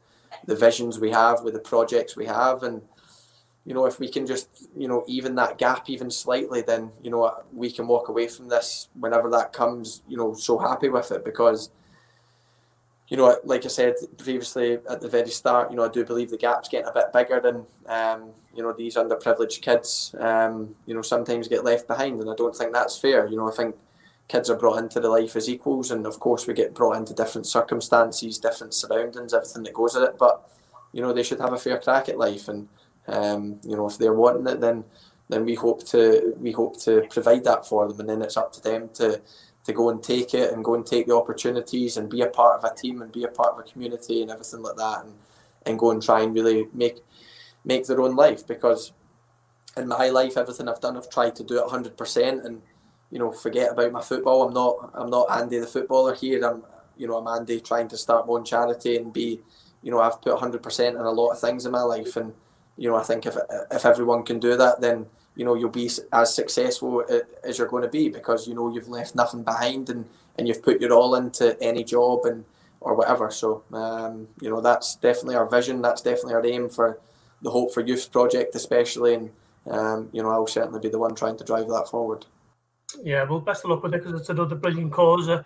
[0.46, 2.82] the visions we have, with the projects we have, and
[3.68, 7.12] you know, if we can just, you know, even that gap even slightly, then, you
[7.12, 11.12] know, we can walk away from this whenever that comes, you know, so happy with
[11.12, 11.70] it because,
[13.10, 16.30] you know, like I said previously at the very start, you know, I do believe
[16.30, 20.96] the gap's getting a bit bigger than, um, you know, these underprivileged kids, um, you
[20.96, 22.22] know, sometimes get left behind.
[22.22, 23.28] And I don't think that's fair.
[23.28, 23.76] You know, I think
[24.30, 25.92] kids are brought into the life as equals.
[25.92, 30.06] And of course, we get brought into different circumstances, different surroundings, everything that goes with
[30.06, 30.18] it.
[30.18, 30.50] But,
[30.94, 32.48] you know, they should have a fair crack at life.
[32.48, 32.70] And,
[33.08, 34.84] um, you know, if they're wanting it, then
[35.30, 38.54] then we hope to we hope to provide that for them, and then it's up
[38.54, 39.22] to them to
[39.66, 42.58] to go and take it and go and take the opportunities and be a part
[42.58, 45.14] of a team and be a part of a community and everything like that, and
[45.66, 46.98] and go and try and really make
[47.66, 48.94] make their own life because
[49.76, 52.62] in my life everything I've done I've tried to do it 100% and
[53.12, 54.48] you know forget about my football.
[54.48, 56.46] I'm not I'm not Andy the footballer here.
[56.46, 56.64] I'm
[56.98, 59.42] you know I'm Andy trying to start my own charity and be
[59.82, 62.34] you know I've put 100% in a lot of things in my life and
[62.78, 63.36] you know I think if
[63.72, 65.06] if everyone can do that then
[65.36, 67.04] you know you'll be as successful
[67.44, 70.06] as you're going to be because you know you've left nothing behind and
[70.38, 72.46] and you've put your all into any job and
[72.80, 77.00] or whatever so um, you know that's definitely our vision that's definitely our aim for
[77.42, 79.32] the Hope for Youth project, especially, and
[79.70, 82.26] um, you know I'll certainly be the one trying to drive that forward.
[83.04, 85.28] Yeah, well, best of luck with it because it's another brilliant cause.
[85.28, 85.44] Uh,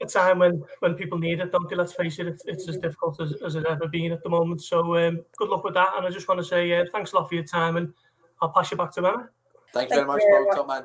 [0.00, 1.76] a time when when people need it, don't they?
[1.76, 4.62] Let's face it, it's, it's as difficult as, as it's ever been at the moment.
[4.62, 7.16] So um, good luck with that, and I just want to say uh, thanks a
[7.16, 7.92] lot for your time, and
[8.40, 9.28] I'll pass you back to Emma.
[9.72, 10.46] Thank you very much, Paul.
[10.54, 10.82] Top man.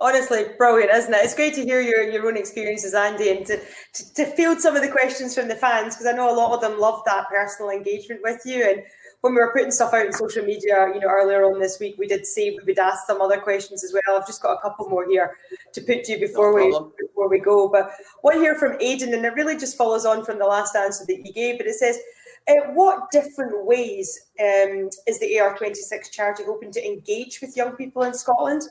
[0.00, 1.20] Honestly, brilliant, isn't it?
[1.22, 3.60] It's great to hear your, your own experiences, Andy, and to,
[3.92, 6.52] to, to field some of the questions from the fans because I know a lot
[6.52, 8.68] of them love that personal engagement with you.
[8.68, 8.82] And
[9.22, 11.94] when we were putting stuff out on social media, you know, earlier on this week,
[11.96, 14.18] we did say we would ask some other questions as well.
[14.18, 15.38] I've just got a couple more here
[15.72, 17.68] to put to you before no we before we go.
[17.68, 17.92] But
[18.22, 21.24] one here from Aidan, and it really just follows on from the last answer that
[21.24, 21.58] you gave.
[21.58, 22.00] But it says,
[22.48, 28.02] uh, "What different ways um, is the AR26 charity hoping to engage with young people
[28.02, 28.62] in Scotland?"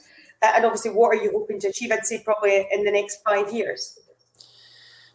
[0.41, 1.93] Uh, and obviously, what are you hoping to achieve?
[1.93, 3.97] I'd say probably in the next five years.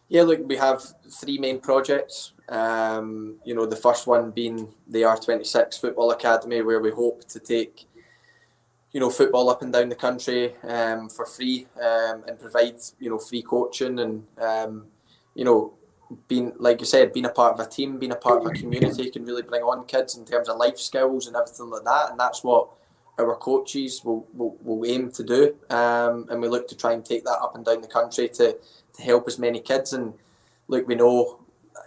[0.07, 0.81] Yeah, look, we have
[1.11, 2.33] three main projects.
[2.49, 7.39] Um, you know, the first one being the AR26 Football Academy, where we hope to
[7.39, 7.87] take,
[8.91, 13.09] you know, football up and down the country um, for free um, and provide, you
[13.09, 14.85] know, free coaching and, um,
[15.35, 15.73] you know,
[16.27, 18.51] being like you said, being a part of a team, being a part of a
[18.51, 22.11] community can really bring on kids in terms of life skills and everything like that.
[22.11, 22.69] And that's what
[23.19, 25.55] our coaches will, will, will aim to do.
[25.69, 28.57] Um, and we look to try and take that up and down the country to,
[28.93, 29.93] to help as many kids.
[29.93, 30.13] And
[30.67, 31.39] look, we know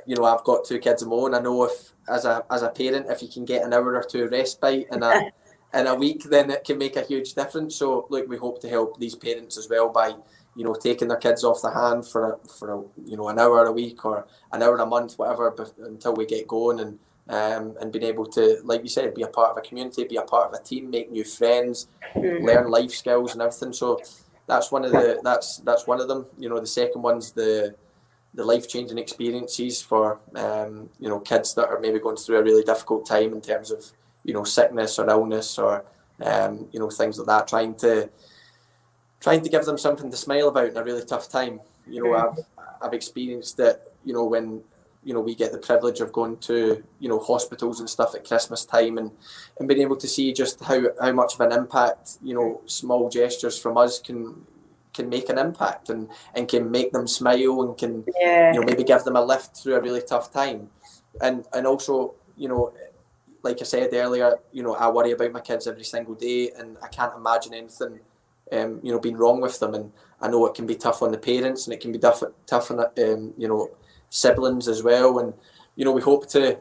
[0.06, 1.34] you know, I've got two kids of my own.
[1.34, 4.04] I know if as a as a parent, if you can get an hour or
[4.04, 5.30] two respite in a
[5.74, 7.76] in a week, then it can make a huge difference.
[7.76, 10.14] So look, we hope to help these parents as well by
[10.56, 13.38] you know taking their kids off the hand for a, for a, you know an
[13.38, 16.98] hour a week or an hour a month, whatever, until we get going and.
[17.28, 20.16] Um, and being able to, like you said, be a part of a community, be
[20.16, 21.86] a part of a team, make new friends,
[22.16, 22.44] mm-hmm.
[22.44, 23.72] learn life skills and everything.
[23.72, 24.00] So
[24.48, 26.26] that's one of the that's that's one of them.
[26.38, 27.76] You know, the second one's the
[28.34, 32.42] the life changing experiences for um, you know kids that are maybe going through a
[32.42, 33.84] really difficult time in terms of
[34.24, 35.84] you know sickness or illness or
[36.22, 37.48] um, you know things like that.
[37.48, 38.08] Trying to
[39.20, 41.60] trying to give them something to smile about in a really tough time.
[41.86, 42.38] You know, I've
[42.82, 43.82] I've experienced that.
[44.04, 44.62] You know, when
[45.02, 48.26] you know we get the privilege of going to you know hospitals and stuff at
[48.26, 49.10] Christmas time and
[49.58, 53.08] and being able to see just how how much of an impact you know small
[53.08, 54.46] gestures from us can
[54.92, 58.52] can make an impact and, and can make them smile and can yeah.
[58.52, 60.68] you know maybe give them a lift through a really tough time.
[61.20, 62.72] And and also you know
[63.42, 66.76] like I said earlier you know I worry about my kids every single day and
[66.82, 68.00] I can't imagine anything
[68.52, 69.74] um, you know being wrong with them.
[69.74, 72.22] And I know it can be tough on the parents and it can be tough
[72.46, 73.70] tough on um, you know
[74.10, 75.18] siblings as well.
[75.20, 75.34] And
[75.76, 76.58] you know we hope to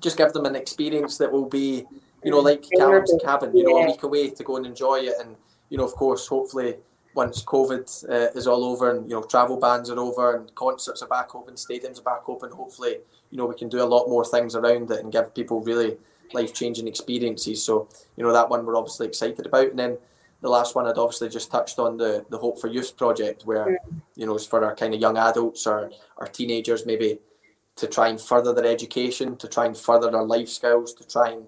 [0.00, 1.84] just give them an experience that will be
[2.24, 5.14] you know like Calum's Cabin you know a week away to go and enjoy it.
[5.20, 5.36] And
[5.68, 6.76] you know of course hopefully
[7.14, 11.02] once COVID uh, is all over and you know travel bans are over and concerts
[11.02, 12.50] are back open, stadiums are back open.
[12.50, 12.98] Hopefully,
[13.30, 15.96] you know we can do a lot more things around it and give people really
[16.32, 17.62] life changing experiences.
[17.62, 19.68] So you know that one we're obviously excited about.
[19.68, 19.98] And then
[20.40, 23.78] the last one I'd obviously just touched on the the Hope for Youth project, where
[24.16, 27.18] you know it's for our kind of young adults or our teenagers maybe
[27.76, 31.30] to try and further their education, to try and further their life skills, to try
[31.30, 31.44] and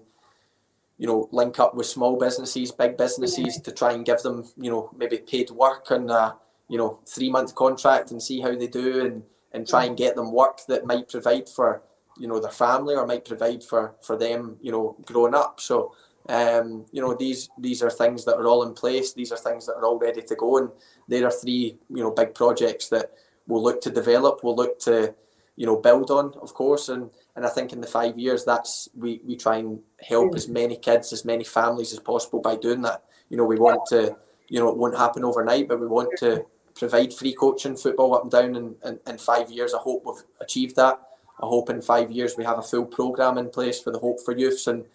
[0.97, 4.71] you know, link up with small businesses, big businesses to try and give them, you
[4.71, 6.35] know, maybe paid work on a,
[6.69, 10.15] you know, three month contract and see how they do and, and try and get
[10.15, 11.83] them work that might provide for,
[12.17, 15.59] you know, their family or might provide for, for them, you know, growing up.
[15.59, 15.93] So,
[16.29, 19.13] um, you know, these these are things that are all in place.
[19.13, 20.57] These are things that are all ready to go.
[20.57, 20.69] And
[21.07, 23.11] there are three, you know, big projects that
[23.47, 25.15] we'll look to develop, we'll look to,
[25.57, 26.87] you know, build on, of course.
[26.87, 30.47] And and I think in the five years, that's we we try and help as
[30.47, 33.03] many kids, as many families as possible by doing that.
[33.29, 34.15] You know, we want to,
[34.47, 36.45] you know, it won't happen overnight, but we want to
[36.75, 38.55] provide free coaching, football up and down.
[38.55, 41.01] In, in, in five years, I hope we've achieved that.
[41.39, 44.19] I hope in five years we have a full program in place for the Hope
[44.23, 44.85] for Youths, and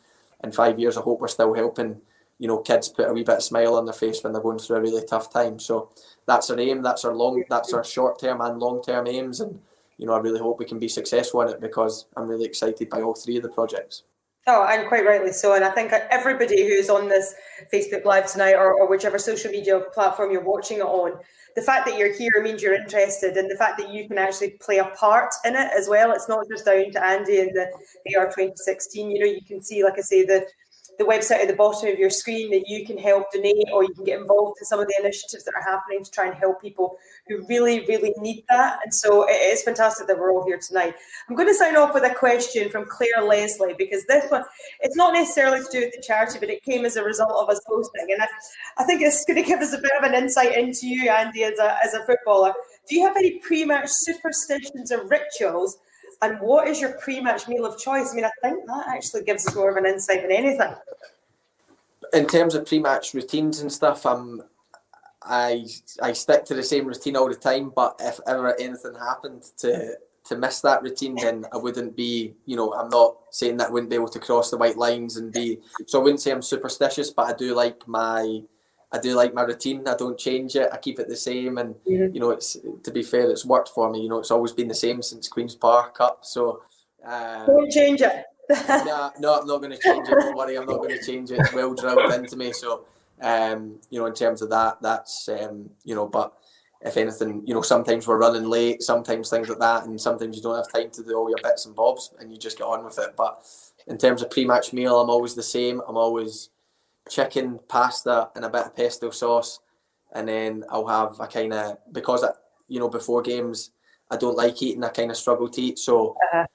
[0.43, 2.01] in five years, I hope we're still helping,
[2.39, 4.59] you know, kids put a wee bit of smile on their face when they're going
[4.59, 5.61] through a really tough time.
[5.61, 5.91] So
[6.27, 6.83] that's our aim.
[6.83, 7.45] That's our long.
[7.49, 9.61] That's our short term and long term aims, and
[9.99, 12.89] you know, I really hope we can be successful in it because I'm really excited
[12.89, 14.03] by all three of the projects.
[14.49, 15.55] Oh, and quite rightly so.
[15.55, 17.33] And I think everybody who's on this
[17.73, 21.21] Facebook Live tonight or, or whichever social media platform you're watching it on,
[21.55, 24.51] the fact that you're here means you're interested, and the fact that you can actually
[24.61, 26.11] play a part in it as well.
[26.11, 27.67] It's not just down to Andy and the
[28.17, 29.11] AR 2016.
[29.11, 30.45] You know, you can see, like I say, the
[30.99, 33.95] the website at the bottom of your screen that you can help donate or you
[33.95, 36.61] can get involved in some of the initiatives that are happening to try and help
[36.61, 36.99] people
[37.29, 38.81] who really, really need that.
[38.85, 40.95] And so it is fantastic that we're all here tonight.
[41.29, 44.43] I'm going to sign off with a question from Claire Leslie because this one,
[44.81, 47.49] it's not necessarily to do with the charity, but it came as a result of
[47.49, 48.09] us posting.
[48.13, 48.27] And I,
[48.79, 51.45] I think it's going to give us a bit of an insight into you, Andy,
[51.45, 52.53] as a, as a footballer.
[52.89, 55.79] Do you have any pre match superstitions or rituals?
[56.23, 58.13] And what is your pre-match meal of choice?
[58.13, 60.73] I mean, I think that actually gives us more of an insight than anything.
[62.13, 64.45] In terms of pre-match routines and stuff, I'm
[65.25, 65.67] I
[66.03, 67.73] I stick to the same routine all the time.
[67.75, 72.35] But if ever anything happened to to miss that routine, then I wouldn't be.
[72.47, 75.17] You know, I'm not saying that I wouldn't be able to cross the white lines
[75.17, 75.59] and be.
[75.87, 78.43] So I wouldn't say I'm superstitious, but I do like my
[78.93, 79.89] I do like my routine.
[79.89, 80.69] I don't change it.
[80.71, 82.15] I keep it the same, and mm-hmm.
[82.15, 84.03] you know, it's to be fair, it's worked for me.
[84.03, 86.21] You know, it's always been the same since Queens Park Cup.
[86.23, 86.63] So
[87.05, 88.25] um, don't change it.
[88.69, 90.15] no, no, I'm not going to change it.
[90.19, 91.39] Don't worry, I'm not going to change it.
[91.39, 92.53] It's well drilled into me.
[92.53, 92.85] So
[93.23, 96.35] um, you know, in terms of that, that's um, you know, but
[96.81, 100.43] if anything, you know, sometimes we're running late, sometimes things like that, and sometimes you
[100.43, 102.85] don't have time to do all your bits and bobs, and you just get on
[102.85, 103.15] with it.
[103.17, 103.47] But
[103.87, 105.81] in terms of pre-match meal, I'm always the same.
[105.89, 106.51] I'm always
[107.09, 109.61] chicken, pasta, and a bit of pesto sauce,
[110.15, 112.31] and then I'll have a kind of because I,
[112.69, 113.71] you know before games
[114.11, 114.83] I don't like eating.
[114.83, 116.47] I kind of struggle to eat, so uh-huh.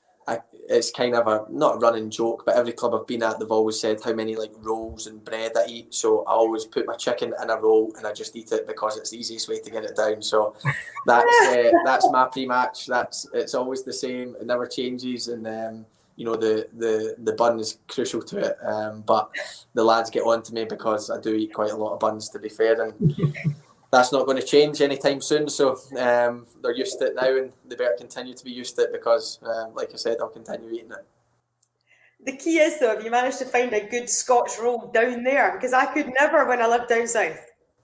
[0.70, 2.43] It's kind of a not a running joke.
[2.45, 5.53] But every club I've been at, they've always said how many like rolls and bread
[5.55, 5.93] I eat.
[5.93, 8.97] So I always put my chicken in a roll and I just eat it because
[8.97, 10.22] it's the easiest way to get it down.
[10.22, 10.55] So
[11.05, 12.86] that's uh, that's my pre-match.
[12.86, 14.36] That's it's always the same.
[14.39, 18.57] It never changes, and um, you know the the the bun is crucial to it.
[18.61, 19.30] Um, but
[19.74, 22.30] the lads get on to me because I do eat quite a lot of buns.
[22.30, 23.15] To be fair, and
[23.91, 25.49] that's not going to change anytime soon.
[25.49, 28.83] So um, they're used to it now, and they better continue to be used to
[28.83, 31.05] it because, um, like I said, I'll continue eating it.
[32.25, 35.53] The key is though, have you managed to find a good Scotch roll down there?
[35.53, 37.39] Because I could never when I lived down south.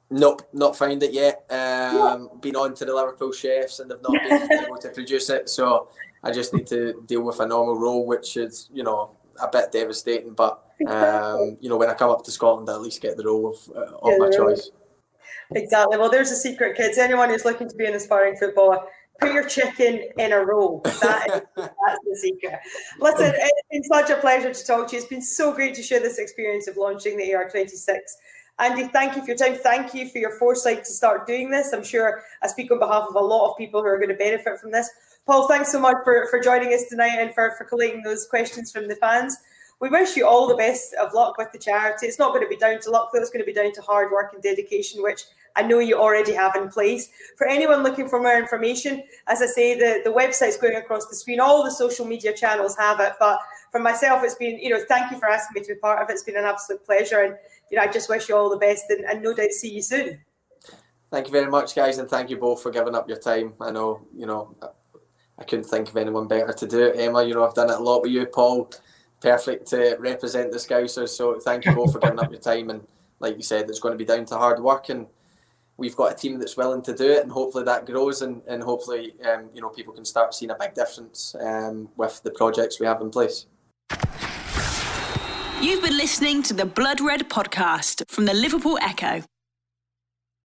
[0.09, 1.45] Nope, not found it yet.
[1.49, 5.49] Um, been on to the Liverpool chefs and they've not been able to produce it.
[5.49, 5.89] So
[6.23, 9.71] I just need to deal with a normal roll, which is, you know, a bit
[9.71, 10.33] devastating.
[10.33, 13.23] But, um, you know, when I come up to Scotland, I at least get the
[13.23, 14.71] roll of, uh, of yeah, my choice.
[15.55, 15.97] Exactly.
[15.97, 16.97] Well, there's a secret, kids.
[16.97, 18.79] Anyone who's looking to be an aspiring footballer,
[19.19, 20.81] put your chicken in a roll.
[20.83, 22.59] That is, that's the secret.
[22.99, 25.01] Listen, it's been such a pleasure to talk to you.
[25.01, 27.97] It's been so great to share this experience of launching the AR26.
[28.59, 29.55] Andy, thank you for your time.
[29.55, 31.73] Thank you for your foresight to start doing this.
[31.73, 34.15] I'm sure I speak on behalf of a lot of people who are going to
[34.15, 34.89] benefit from this.
[35.25, 38.71] Paul, thanks so much for, for joining us tonight and for, for collating those questions
[38.71, 39.37] from the fans.
[39.83, 42.07] We wish you all the best of luck with the charity.
[42.07, 43.19] It's not going to be down to luck, though.
[43.19, 45.23] It's going to be down to hard work and dedication, which
[45.57, 47.09] I know you already have in place.
[47.37, 51.17] For anyone looking for more information, as I say, the, the website's going across the
[51.17, 51.41] screen.
[51.41, 53.11] All the social media channels have it.
[53.19, 53.39] But
[53.73, 56.09] for myself, it's been, you know, thank you for asking me to be part of
[56.09, 56.13] it.
[56.13, 57.19] It's been an absolute pleasure.
[57.19, 57.35] And,
[57.69, 59.81] you know, I just wish you all the best and, and no doubt see you
[59.81, 60.17] soon.
[61.11, 63.53] Thank you very much, guys, and thank you both for giving up your time.
[63.59, 64.55] I know, you know,
[65.37, 66.97] I couldn't think of anyone better to do it.
[66.97, 68.71] Emma, you know, I've done it a lot with you, Paul.
[69.23, 71.09] Perfect to represent the Scousers.
[71.09, 72.69] So thank you both for giving up your time.
[72.69, 72.85] And
[73.21, 75.07] like you said, it's going to be down to hard work, and
[75.77, 78.61] we've got a team that's willing to do it, and hopefully that grows, and and
[78.61, 82.81] hopefully, um, you know, people can start seeing a big difference um, with the projects
[82.81, 83.45] we have in place.
[85.61, 89.23] You've been listening to the Blood Red podcast from the Liverpool Echo.